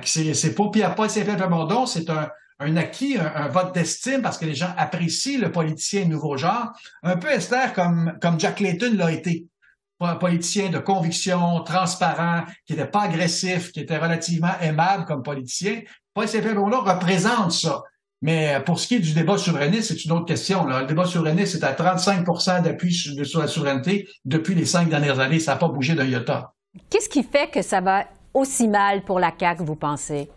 C'est, 0.04 0.34
c'est 0.34 0.54
pas 0.54 0.70
Pierre 0.72 0.96
Paul 0.96 1.10
saint 1.10 1.24
Plamondon, 1.24 1.86
c'est 1.86 2.10
un, 2.10 2.30
un 2.60 2.78
acquis, 2.78 3.18
un, 3.18 3.48
vote 3.48 3.74
d'estime 3.74 4.22
parce 4.22 4.38
que 4.38 4.46
les 4.46 4.56
gens 4.56 4.74
apprécient 4.78 5.40
le 5.40 5.52
politicien 5.52 6.06
nouveau 6.06 6.38
genre, 6.38 6.72
un 7.04 7.18
peu 7.18 7.30
Esther 7.30 7.74
comme, 7.74 8.18
comme 8.22 8.40
Jack 8.40 8.60
Layton 8.60 8.94
l'a 8.96 9.12
été. 9.12 9.48
Un 10.00 10.16
politicien 10.16 10.70
de 10.70 10.78
conviction, 10.78 11.62
transparent, 11.62 12.44
qui 12.66 12.74
n'était 12.74 12.88
pas 12.88 13.04
agressif, 13.04 13.72
qui 13.72 13.80
était 13.80 13.98
relativement 13.98 14.54
aimable 14.62 15.06
comme 15.06 15.24
politicien, 15.24 15.82
Paul 16.14 16.28
saint 16.28 16.42
là 16.42 16.80
représente 16.80 17.52
ça. 17.52 17.84
Mais 18.22 18.60
pour 18.66 18.80
ce 18.80 18.88
qui 18.88 18.96
est 18.96 19.00
du 19.00 19.14
débat 19.14 19.38
souverainiste, 19.38 19.90
c'est 19.90 20.06
une 20.06 20.12
autre 20.12 20.26
question. 20.26 20.66
Le 20.66 20.86
débat 20.86 21.06
souverainiste 21.06 21.56
est 21.56 21.64
à 21.64 21.74
35% 21.74 22.64
d'appui 22.64 22.92
sur 22.92 23.40
la 23.40 23.48
souveraineté 23.48 24.08
depuis 24.26 24.56
les 24.56 24.66
cinq 24.66 24.90
dernières 24.90 25.20
années. 25.20 25.40
Ça 25.40 25.52
n'a 25.54 25.58
pas 25.58 25.68
bougé 25.68 25.94
d'un 25.94 26.06
iota. 26.06 26.54
Qu'est-ce 26.90 27.10
qui 27.10 27.22
fait 27.22 27.52
que 27.52 27.62
ça 27.62 27.82
va 27.82 28.06
aussi 28.34 28.68
mal 28.68 29.04
pour 29.04 29.20
la 29.20 29.32
CAQ, 29.40 29.64
vous 29.64 29.76
pensez? 29.76 30.30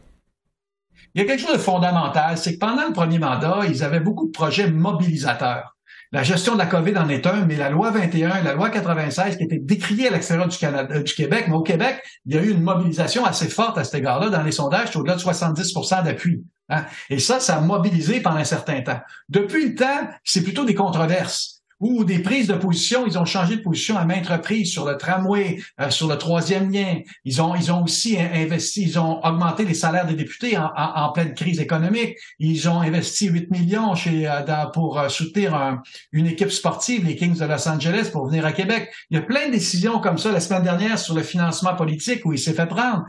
Il 1.14 1.22
y 1.22 1.24
a 1.24 1.26
quelque 1.26 1.40
chose 1.40 1.54
de 1.54 1.58
fondamental, 1.58 2.36
c'est 2.36 2.54
que 2.54 2.58
pendant 2.58 2.86
le 2.86 2.92
premier 2.92 3.18
mandat, 3.18 3.60
ils 3.66 3.82
avaient 3.82 4.00
beaucoup 4.00 4.26
de 4.26 4.32
projets 4.32 4.70
mobilisateurs. 4.70 5.76
La 6.12 6.24
gestion 6.24 6.54
de 6.54 6.58
la 6.58 6.66
COVID 6.66 6.96
en 6.98 7.08
est 7.08 7.24
un, 7.26 7.44
mais 7.46 7.56
la 7.56 7.70
loi 7.70 7.92
21, 7.92 8.42
la 8.42 8.54
loi 8.54 8.68
96, 8.68 9.36
qui 9.36 9.44
était 9.44 9.60
décriée 9.60 10.08
à 10.08 10.10
l'extérieur 10.10 10.48
euh, 10.48 11.02
du 11.02 11.14
Québec, 11.14 11.44
mais 11.46 11.54
au 11.54 11.62
Québec, 11.62 12.02
il 12.26 12.34
y 12.34 12.38
a 12.38 12.42
eu 12.42 12.50
une 12.50 12.62
mobilisation 12.62 13.24
assez 13.24 13.48
forte 13.48 13.78
à 13.78 13.84
cet 13.84 13.94
égard-là. 13.94 14.28
Dans 14.28 14.42
les 14.42 14.50
sondages, 14.50 14.88
c'est 14.90 14.98
au-delà 14.98 15.14
de 15.14 15.20
70% 15.20 16.04
d'appui. 16.04 16.42
Hein. 16.68 16.84
Et 17.10 17.20
ça, 17.20 17.38
ça 17.38 17.58
a 17.58 17.60
mobilisé 17.60 18.20
pendant 18.20 18.38
un 18.38 18.44
certain 18.44 18.80
temps. 18.82 19.00
Depuis 19.28 19.68
le 19.68 19.74
temps, 19.76 20.08
c'est 20.24 20.42
plutôt 20.42 20.64
des 20.64 20.74
controverses 20.74 21.59
ou 21.80 22.04
des 22.04 22.20
prises 22.20 22.46
de 22.46 22.54
position. 22.54 23.06
Ils 23.06 23.18
ont 23.18 23.24
changé 23.24 23.56
de 23.56 23.62
position 23.62 23.96
à 23.96 24.04
maintes 24.04 24.28
reprises 24.28 24.70
sur 24.70 24.84
le 24.84 24.96
tramway, 24.96 25.60
euh, 25.80 25.90
sur 25.90 26.06
le 26.06 26.16
troisième 26.18 26.70
lien. 26.70 26.98
Ils 27.24 27.40
ont, 27.42 27.54
ils 27.56 27.72
ont 27.72 27.82
aussi 27.82 28.18
investi, 28.20 28.82
ils 28.82 28.98
ont 28.98 29.20
augmenté 29.24 29.64
les 29.64 29.74
salaires 29.74 30.06
des 30.06 30.14
députés 30.14 30.58
en, 30.58 30.70
en, 30.76 31.12
pleine 31.12 31.34
crise 31.34 31.58
économique. 31.58 32.16
Ils 32.38 32.68
ont 32.68 32.80
investi 32.80 33.28
8 33.28 33.50
millions 33.50 33.94
chez, 33.94 34.28
euh, 34.28 34.66
pour 34.72 34.98
euh, 34.98 35.08
soutenir 35.08 35.80
une 36.12 36.26
équipe 36.26 36.50
sportive, 36.50 37.06
les 37.06 37.16
Kings 37.16 37.38
de 37.38 37.44
Los 37.46 37.68
Angeles, 37.68 38.10
pour 38.12 38.26
venir 38.26 38.44
à 38.44 38.52
Québec. 38.52 38.92
Il 39.10 39.16
y 39.16 39.20
a 39.20 39.22
plein 39.22 39.46
de 39.46 39.52
décisions 39.52 40.00
comme 40.00 40.18
ça 40.18 40.30
la 40.30 40.40
semaine 40.40 40.62
dernière 40.62 40.98
sur 40.98 41.14
le 41.14 41.22
financement 41.22 41.74
politique 41.74 42.24
où 42.26 42.32
il 42.32 42.38
s'est 42.38 42.52
fait 42.52 42.66
prendre. 42.66 43.04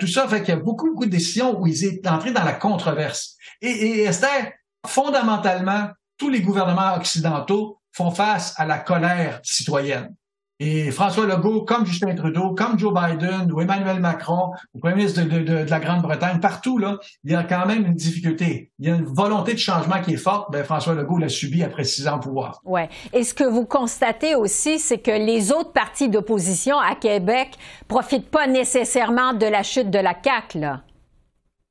tout 0.00 0.06
ça 0.06 0.26
fait 0.26 0.40
qu'il 0.40 0.54
y 0.54 0.56
a 0.56 0.60
beaucoup, 0.60 0.90
beaucoup 0.90 1.04
de 1.04 1.10
décisions 1.10 1.60
où 1.60 1.66
ils 1.66 1.84
est 1.84 2.06
entrés 2.06 2.32
dans 2.32 2.44
la 2.44 2.54
controverse. 2.54 3.36
Et, 3.60 3.68
et 3.68 4.02
Esther, 4.04 4.52
fondamentalement, 4.86 5.90
tous 6.18 6.30
les 6.30 6.40
gouvernements 6.40 6.96
occidentaux 6.96 7.80
font 7.96 8.10
face 8.10 8.54
à 8.58 8.66
la 8.66 8.78
colère 8.78 9.40
citoyenne. 9.42 10.14
Et 10.58 10.90
François 10.90 11.26
Legault, 11.26 11.64
comme 11.64 11.84
Justin 11.84 12.14
Trudeau, 12.14 12.54
comme 12.54 12.78
Joe 12.78 12.92
Biden 12.94 13.52
ou 13.52 13.60
Emmanuel 13.60 14.00
Macron, 14.00 14.52
ou 14.72 14.78
Premier 14.78 14.96
ministre 14.96 15.22
de, 15.22 15.68
la 15.68 15.80
Grande-Bretagne, 15.80 16.40
partout, 16.40 16.78
là, 16.78 16.98
il 17.24 17.32
y 17.32 17.34
a 17.34 17.42
quand 17.42 17.66
même 17.66 17.84
une 17.84 17.94
difficulté. 17.94 18.70
Il 18.78 18.88
y 18.88 18.90
a 18.90 18.94
une 18.94 19.04
volonté 19.04 19.52
de 19.52 19.58
changement 19.58 20.00
qui 20.00 20.14
est 20.14 20.18
forte. 20.18 20.50
Ben, 20.50 20.64
François 20.64 20.94
Legault 20.94 21.18
l'a 21.18 21.28
subi 21.28 21.62
après 21.62 21.84
six 21.84 22.08
ans 22.08 22.16
au 22.16 22.20
pouvoir. 22.20 22.60
Ouais. 22.64 22.88
Et 23.12 23.22
ce 23.22 23.34
que 23.34 23.44
vous 23.44 23.66
constatez 23.66 24.34
aussi, 24.34 24.78
c'est 24.78 24.98
que 24.98 25.10
les 25.10 25.52
autres 25.52 25.72
partis 25.72 26.08
d'opposition 26.08 26.78
à 26.78 26.94
Québec 26.94 27.50
profitent 27.86 28.30
pas 28.30 28.46
nécessairement 28.46 29.34
de 29.34 29.46
la 29.46 29.62
chute 29.62 29.90
de 29.90 29.98
la 29.98 30.14
CAQ, 30.22 30.60
là. 30.60 30.80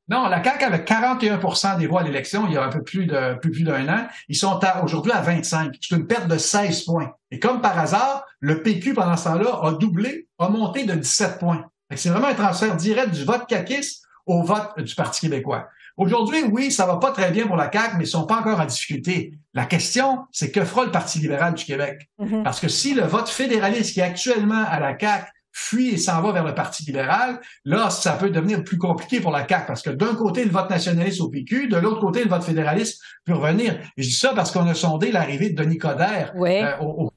Non, 0.08 0.28
la 0.28 0.44
CAQ 0.44 0.66
avait 0.66 0.84
41% 0.84 1.80
des 1.80 1.88
voix 1.88 2.02
à 2.02 2.04
l'élection 2.04 2.46
il 2.48 2.54
y 2.54 2.58
a 2.58 2.64
un 2.64 2.70
peu 2.70 2.84
plus 2.84 3.08
de 3.08 3.36
plus, 3.40 3.64
d'un 3.64 3.88
an. 3.90 4.08
Ils 4.30 4.36
sont 4.36 4.60
aujourd'hui 4.84 5.12
à 5.12 5.22
25. 5.22 5.76
C'est 5.82 5.96
une 5.96 6.06
perte 6.06 6.28
de 6.28 6.38
16 6.38 6.84
points. 6.84 7.12
Et 7.32 7.40
comme 7.40 7.62
par 7.62 7.78
hasard, 7.80 8.24
le 8.40 8.62
PQ 8.62 8.94
pendant 8.94 9.18
ce 9.18 9.24
temps-là 9.26 9.60
a 9.64 9.72
doublé, 9.74 10.28
a 10.38 10.50
monté 10.50 10.86
de 10.86 10.94
17 10.94 11.40
points. 11.40 11.66
C'est 11.96 12.10
vraiment 12.10 12.28
un 12.28 12.34
transfert 12.34 12.76
direct 12.76 13.12
du 13.12 13.24
vote 13.24 13.48
caquiste 13.48 14.04
au 14.26 14.44
vote 14.44 14.80
du 14.80 14.94
Parti 14.96 15.22
québécois. 15.22 15.68
Aujourd'hui, 15.98 16.44
oui, 16.52 16.72
ça 16.72 16.86
va 16.86 16.98
pas 16.98 17.12
très 17.12 17.32
bien 17.32 17.48
pour 17.48 17.56
la 17.56 17.72
CAQ, 17.72 17.98
mais 17.98 18.04
ils 18.04 18.08
sont 18.08 18.26
pas 18.26 18.40
encore 18.40 18.60
en 18.60 18.66
difficulté. 18.66 19.34
La 19.54 19.66
question, 19.66 20.26
c'est 20.32 20.52
que 20.52 20.66
fera 20.66 20.84
le 20.84 20.92
Parti 20.92 21.20
libéral 21.20 21.54
du 21.54 21.64
Québec? 21.64 22.10
Mm-hmm. 22.20 22.44
Parce 22.44 22.60
que 22.60 22.68
si 22.68 22.94
le 22.94 23.04
vote 23.04 23.30
fédéraliste 23.30 23.94
qui 23.94 24.02
est 24.02 24.04
actuellement 24.04 24.66
à 24.68 24.80
la 24.80 24.98
CAQ 25.00 25.32
fuit 25.58 25.92
et 25.92 25.98
s'en 25.98 26.22
va 26.22 26.34
vers 26.34 26.44
le 26.44 26.54
Parti 26.54 26.84
libéral, 26.84 27.40
là, 27.64 27.90
ça 27.90 28.12
peut 28.14 28.30
devenir 28.30 28.62
plus 28.62 28.78
compliqué 28.78 29.22
pour 29.22 29.32
la 29.32 29.48
CAQ 29.48 29.66
parce 29.66 29.82
que 29.82 29.90
d'un 29.90 30.14
côté, 30.14 30.44
le 30.44 30.52
vote 30.52 30.70
nationaliste 30.70 31.22
au 31.22 31.30
PQ, 31.30 31.70
de 31.70 31.78
l'autre 31.78 32.02
côté, 32.02 32.26
le 32.26 32.30
vote 32.30 32.44
fédéraliste 32.44 33.02
peut 33.24 33.34
revenir. 33.34 33.80
je 33.96 34.04
dis 34.04 34.12
ça 34.12 34.34
parce 34.36 34.52
qu'on 34.52 34.68
a 34.68 34.74
sondé 34.74 35.14
l'arrivée 35.14 35.52
de 35.52 35.64
Denis 35.64 35.78
Coderre 35.78 36.34
euh, 36.36 36.78
au, 36.82 37.10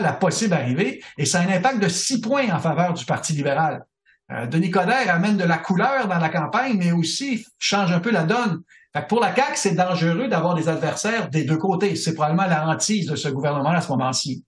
la 0.00 0.14
possible 0.14 0.54
arrivée, 0.54 1.02
et 1.18 1.26
ça 1.26 1.40
a 1.40 1.42
un 1.42 1.48
impact 1.48 1.82
de 1.82 1.88
six 1.88 2.22
points 2.22 2.50
en 2.50 2.58
faveur 2.58 2.94
du 2.94 3.04
Parti 3.04 3.34
libéral. 3.34 3.84
Euh, 4.32 4.46
Denis 4.46 4.70
Coderre 4.70 5.10
amène 5.10 5.36
de 5.36 5.44
la 5.44 5.58
couleur 5.58 6.08
dans 6.08 6.18
la 6.18 6.30
campagne, 6.30 6.78
mais 6.78 6.90
aussi 6.90 7.44
change 7.58 7.92
un 7.92 8.00
peu 8.00 8.10
la 8.10 8.24
donne. 8.24 8.62
Fait 8.96 9.06
pour 9.06 9.20
la 9.20 9.34
CAQ, 9.34 9.52
c'est 9.56 9.74
dangereux 9.74 10.28
d'avoir 10.28 10.54
des 10.54 10.70
adversaires 10.70 11.28
des 11.28 11.44
deux 11.44 11.58
côtés. 11.58 11.96
C'est 11.96 12.14
probablement 12.14 12.46
la 12.46 12.66
hantise 12.66 13.06
de 13.06 13.16
ce 13.16 13.28
gouvernement 13.28 13.70
à 13.70 13.82
ce 13.82 13.90
moment-ci. 13.90 14.42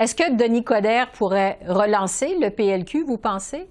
Est-ce 0.00 0.14
que 0.14 0.34
Denis 0.34 0.64
Coderre 0.64 1.12
pourrait 1.12 1.58
relancer 1.66 2.34
le 2.40 2.48
PLQ, 2.48 3.04
vous 3.04 3.18
pensez? 3.18 3.68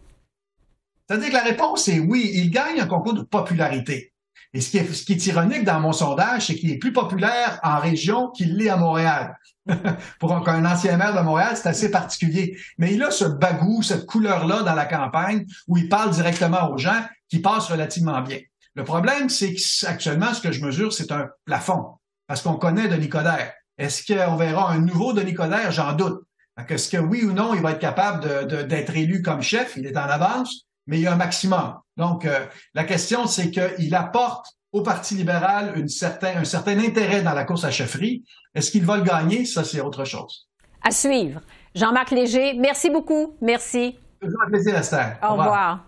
C'est-à-dire 1.07 1.29
que 1.29 1.33
la 1.33 1.41
réponse 1.41 1.87
est 1.87 1.97
oui. 1.97 2.29
Il 2.35 2.51
gagne 2.51 2.79
un 2.79 2.85
concours 2.85 3.15
de 3.15 3.23
popularité. 3.23 4.13
Et 4.53 4.61
ce 4.61 4.69
qui 4.69 4.77
est, 5.13 5.25
ironique 5.25 5.63
dans 5.63 5.79
mon 5.79 5.91
sondage, 5.91 6.45
c'est 6.45 6.55
qu'il 6.55 6.69
est 6.69 6.77
plus 6.77 6.93
populaire 6.93 7.59
en 7.63 7.79
région 7.79 8.29
qu'il 8.29 8.57
l'est 8.57 8.69
à 8.69 8.77
Montréal. 8.77 9.39
Pour 10.19 10.31
un, 10.31 10.65
ancien 10.65 10.97
maire 10.97 11.15
de 11.15 11.21
Montréal, 11.21 11.53
c'est 11.55 11.69
assez 11.69 11.89
particulier. 11.89 12.55
Mais 12.77 12.93
il 12.93 13.01
a 13.01 13.09
ce 13.09 13.25
bagou, 13.25 13.81
cette 13.81 14.05
couleur-là 14.05 14.61
dans 14.61 14.75
la 14.75 14.85
campagne 14.85 15.47
où 15.67 15.77
il 15.77 15.89
parle 15.89 16.11
directement 16.11 16.69
aux 16.69 16.77
gens 16.77 17.03
qui 17.27 17.39
passent 17.39 17.71
relativement 17.71 18.21
bien. 18.21 18.37
Le 18.75 18.83
problème, 18.83 19.29
c'est 19.29 19.55
qu'actuellement, 19.55 20.31
ce 20.35 20.41
que 20.41 20.51
je 20.51 20.63
mesure, 20.63 20.93
c'est 20.93 21.11
un 21.11 21.27
plafond. 21.45 21.95
Parce 22.27 22.43
qu'on 22.43 22.57
connaît 22.57 22.87
Denis 22.87 23.09
Coderre. 23.09 23.53
Est-ce 23.79 24.05
qu'on 24.05 24.35
verra 24.35 24.71
un 24.71 24.79
nouveau 24.79 25.13
Denis 25.13 25.33
Coderre? 25.33 25.71
J'en 25.71 25.93
doute. 25.93 26.21
Est-ce 26.67 26.89
que 26.89 26.97
oui 26.97 27.23
ou 27.23 27.31
non, 27.31 27.53
il 27.53 27.61
va 27.61 27.71
être 27.71 27.79
capable 27.79 28.45
d'être 28.67 28.95
élu 28.95 29.21
comme 29.21 29.41
chef? 29.41 29.75
Il 29.77 29.87
est 29.87 29.97
en 29.97 30.01
avance, 30.01 30.65
mais 30.85 30.97
il 30.97 31.03
y 31.03 31.07
a 31.07 31.13
un 31.13 31.15
maximum. 31.15 31.75
Donc, 31.95 32.25
euh, 32.25 32.45
la 32.73 32.83
question, 32.83 33.25
c'est 33.25 33.49
qu'il 33.49 33.95
apporte 33.95 34.47
au 34.73 34.81
Parti 34.83 35.15
libéral 35.15 35.73
une 35.77 35.87
certain, 35.87 36.37
un 36.37 36.43
certain 36.43 36.77
intérêt 36.77 37.21
dans 37.21 37.33
la 37.33 37.45
course 37.45 37.63
à 37.63 37.71
chefferie. 37.71 38.23
Est-ce 38.53 38.69
qu'il 38.71 38.85
va 38.85 38.97
le 38.97 39.03
gagner? 39.03 39.45
Ça, 39.45 39.63
c'est 39.63 39.79
autre 39.79 40.03
chose. 40.03 40.49
À 40.83 40.91
suivre. 40.91 41.41
Jean-Marc 41.73 42.11
Léger, 42.11 42.53
merci 42.55 42.89
beaucoup. 42.89 43.37
Merci. 43.41 43.97
Toujours 44.21 44.41
un 44.45 44.49
plaisir, 44.49 44.75
Esther. 44.75 45.17
Au, 45.23 45.31
revoir. 45.31 45.85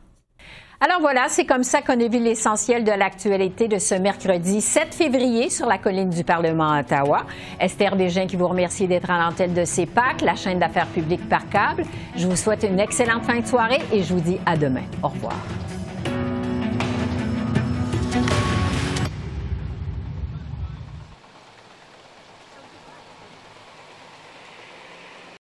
Alors 0.83 0.99
voilà, 0.99 1.27
c'est 1.29 1.45
comme 1.45 1.63
ça 1.63 1.83
qu'on 1.83 1.93
a 1.93 2.07
vu 2.07 2.17
l'essentiel 2.17 2.83
de 2.83 2.91
l'actualité 2.91 3.67
de 3.67 3.77
ce 3.77 3.93
mercredi 3.93 4.61
7 4.61 4.95
février 4.95 5.51
sur 5.51 5.67
la 5.67 5.77
colline 5.77 6.09
du 6.09 6.23
Parlement 6.23 6.71
à 6.71 6.79
Ottawa. 6.79 7.27
Esther 7.59 7.95
Bégin 7.95 8.25
qui 8.25 8.35
vous 8.35 8.47
remercie 8.47 8.87
d'être 8.87 9.11
à 9.11 9.23
l'antenne 9.23 9.53
de 9.53 9.63
CEPAC, 9.63 10.21
la 10.21 10.35
chaîne 10.35 10.57
d'affaires 10.57 10.87
publiques 10.87 11.29
par 11.29 11.47
câble. 11.49 11.83
Je 12.15 12.25
vous 12.25 12.35
souhaite 12.35 12.63
une 12.63 12.79
excellente 12.79 13.25
fin 13.25 13.39
de 13.39 13.45
soirée 13.45 13.81
et 13.93 14.01
je 14.01 14.11
vous 14.11 14.21
dis 14.21 14.39
à 14.43 14.57
demain. 14.57 14.81
Au 15.03 15.09
revoir. 15.09 15.35